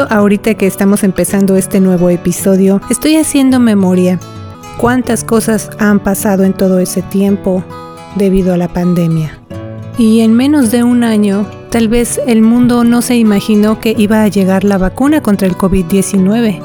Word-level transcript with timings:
Justo 0.00 0.14
ahorita 0.14 0.54
que 0.54 0.66
estamos 0.66 1.04
empezando 1.04 1.56
este 1.56 1.78
nuevo 1.78 2.08
episodio, 2.08 2.80
estoy 2.88 3.16
haciendo 3.16 3.60
memoria. 3.60 4.18
¿Cuántas 4.78 5.24
cosas 5.24 5.68
han 5.78 6.00
pasado 6.00 6.44
en 6.44 6.54
todo 6.54 6.78
ese 6.78 7.02
tiempo 7.02 7.62
debido 8.16 8.54
a 8.54 8.56
la 8.56 8.68
pandemia? 8.68 9.38
Y 9.98 10.20
en 10.20 10.32
menos 10.32 10.70
de 10.70 10.84
un 10.84 11.04
año, 11.04 11.44
tal 11.70 11.88
vez 11.88 12.18
el 12.26 12.40
mundo 12.40 12.82
no 12.82 13.02
se 13.02 13.16
imaginó 13.16 13.78
que 13.78 13.94
iba 13.94 14.22
a 14.22 14.28
llegar 14.28 14.64
la 14.64 14.78
vacuna 14.78 15.20
contra 15.20 15.46
el 15.46 15.54
COVID-19. 15.54 16.62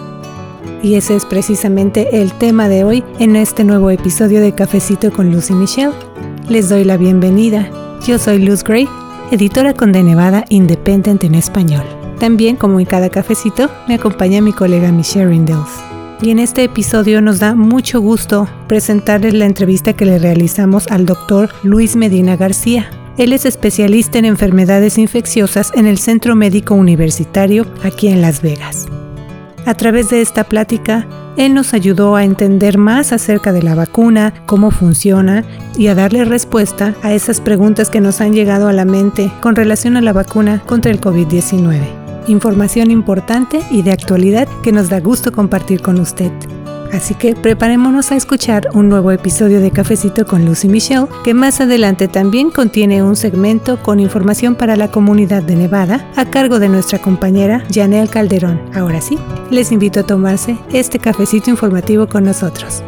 Y 0.81 0.95
ese 0.95 1.17
es 1.17 1.25
precisamente 1.25 2.21
el 2.21 2.31
tema 2.31 2.69
de 2.69 2.85
hoy 2.85 3.03
en 3.19 3.35
este 3.35 3.65
nuevo 3.65 3.89
episodio 3.89 4.39
de 4.39 4.53
Cafecito 4.53 5.11
con 5.11 5.33
Lucy 5.33 5.53
Michelle. 5.53 5.93
Les 6.47 6.69
doy 6.69 6.85
la 6.85 6.95
bienvenida. 6.95 7.69
Yo 8.07 8.17
soy 8.17 8.39
Luz 8.39 8.63
Gray, 8.63 8.87
editora 9.31 9.73
con 9.73 9.91
De 9.91 10.03
Nevada 10.03 10.45
Independent 10.47 11.25
en 11.25 11.35
español. 11.35 11.94
También, 12.19 12.55
como 12.55 12.79
en 12.79 12.85
cada 12.85 13.09
cafecito, 13.09 13.69
me 13.87 13.95
acompaña 13.95 14.41
mi 14.41 14.53
colega 14.53 14.91
Michelle 14.91 15.27
Rindels. 15.27 15.69
Y 16.21 16.29
en 16.29 16.39
este 16.39 16.63
episodio 16.63 17.21
nos 17.21 17.39
da 17.39 17.55
mucho 17.55 17.99
gusto 17.99 18.47
presentarles 18.67 19.33
la 19.33 19.45
entrevista 19.45 19.93
que 19.93 20.05
le 20.05 20.17
realizamos 20.17 20.87
al 20.87 21.05
doctor 21.05 21.49
Luis 21.63 21.95
Medina 21.95 22.37
García. 22.37 22.89
Él 23.17 23.33
es 23.33 23.45
especialista 23.45 24.17
en 24.17 24.25
enfermedades 24.25 24.97
infecciosas 24.97 25.71
en 25.75 25.85
el 25.85 25.97
Centro 25.97 26.35
Médico 26.35 26.73
Universitario 26.73 27.65
aquí 27.83 28.07
en 28.07 28.21
Las 28.21 28.41
Vegas. 28.41 28.87
A 29.65 29.73
través 29.73 30.09
de 30.09 30.21
esta 30.21 30.45
plática, 30.45 31.07
él 31.37 31.53
nos 31.53 31.73
ayudó 31.73 32.15
a 32.15 32.23
entender 32.23 32.77
más 32.77 33.11
acerca 33.11 33.51
de 33.51 33.63
la 33.63 33.75
vacuna, 33.75 34.33
cómo 34.45 34.71
funciona 34.71 35.43
y 35.77 35.87
a 35.87 35.95
darle 35.95 36.23
respuesta 36.23 36.93
a 37.03 37.13
esas 37.13 37.41
preguntas 37.41 37.89
que 37.89 37.99
nos 37.99 38.21
han 38.21 38.33
llegado 38.33 38.69
a 38.69 38.73
la 38.73 38.85
mente 38.85 39.31
con 39.41 39.55
relación 39.55 39.97
a 39.97 40.01
la 40.01 40.13
vacuna 40.13 40.61
contra 40.65 40.91
el 40.91 41.01
COVID-19. 41.01 42.04
Información 42.27 42.91
importante 42.91 43.61
y 43.69 43.81
de 43.81 43.91
actualidad 43.91 44.47
que 44.63 44.71
nos 44.71 44.89
da 44.89 44.99
gusto 44.99 45.31
compartir 45.31 45.81
con 45.81 45.99
usted. 45.99 46.31
Así 46.91 47.13
que 47.13 47.35
preparémonos 47.35 48.11
a 48.11 48.15
escuchar 48.15 48.69
un 48.73 48.89
nuevo 48.89 49.11
episodio 49.11 49.59
de 49.59 49.71
Cafecito 49.71 50.25
con 50.25 50.45
Lucy 50.45 50.69
Michelle, 50.69 51.07
que 51.23 51.33
más 51.33 51.59
adelante 51.59 52.07
también 52.07 52.51
contiene 52.51 53.03
un 53.03 53.15
segmento 53.15 53.81
con 53.83 53.99
información 53.99 54.55
para 54.55 54.75
la 54.75 54.89
comunidad 54.89 55.43
de 55.43 55.55
Nevada 55.55 56.09
a 56.15 56.25
cargo 56.25 56.57
de 56.59 56.69
nuestra 56.69 56.99
compañera 56.99 57.63
Janelle 57.71 58.07
Calderón. 58.07 58.61
Ahora 58.73 59.01
sí, 59.01 59.17
les 59.51 59.71
invito 59.71 59.99
a 59.99 60.07
tomarse 60.07 60.57
este 60.71 60.99
cafecito 60.99 61.49
informativo 61.49 62.07
con 62.07 62.23
nosotros. 62.23 62.81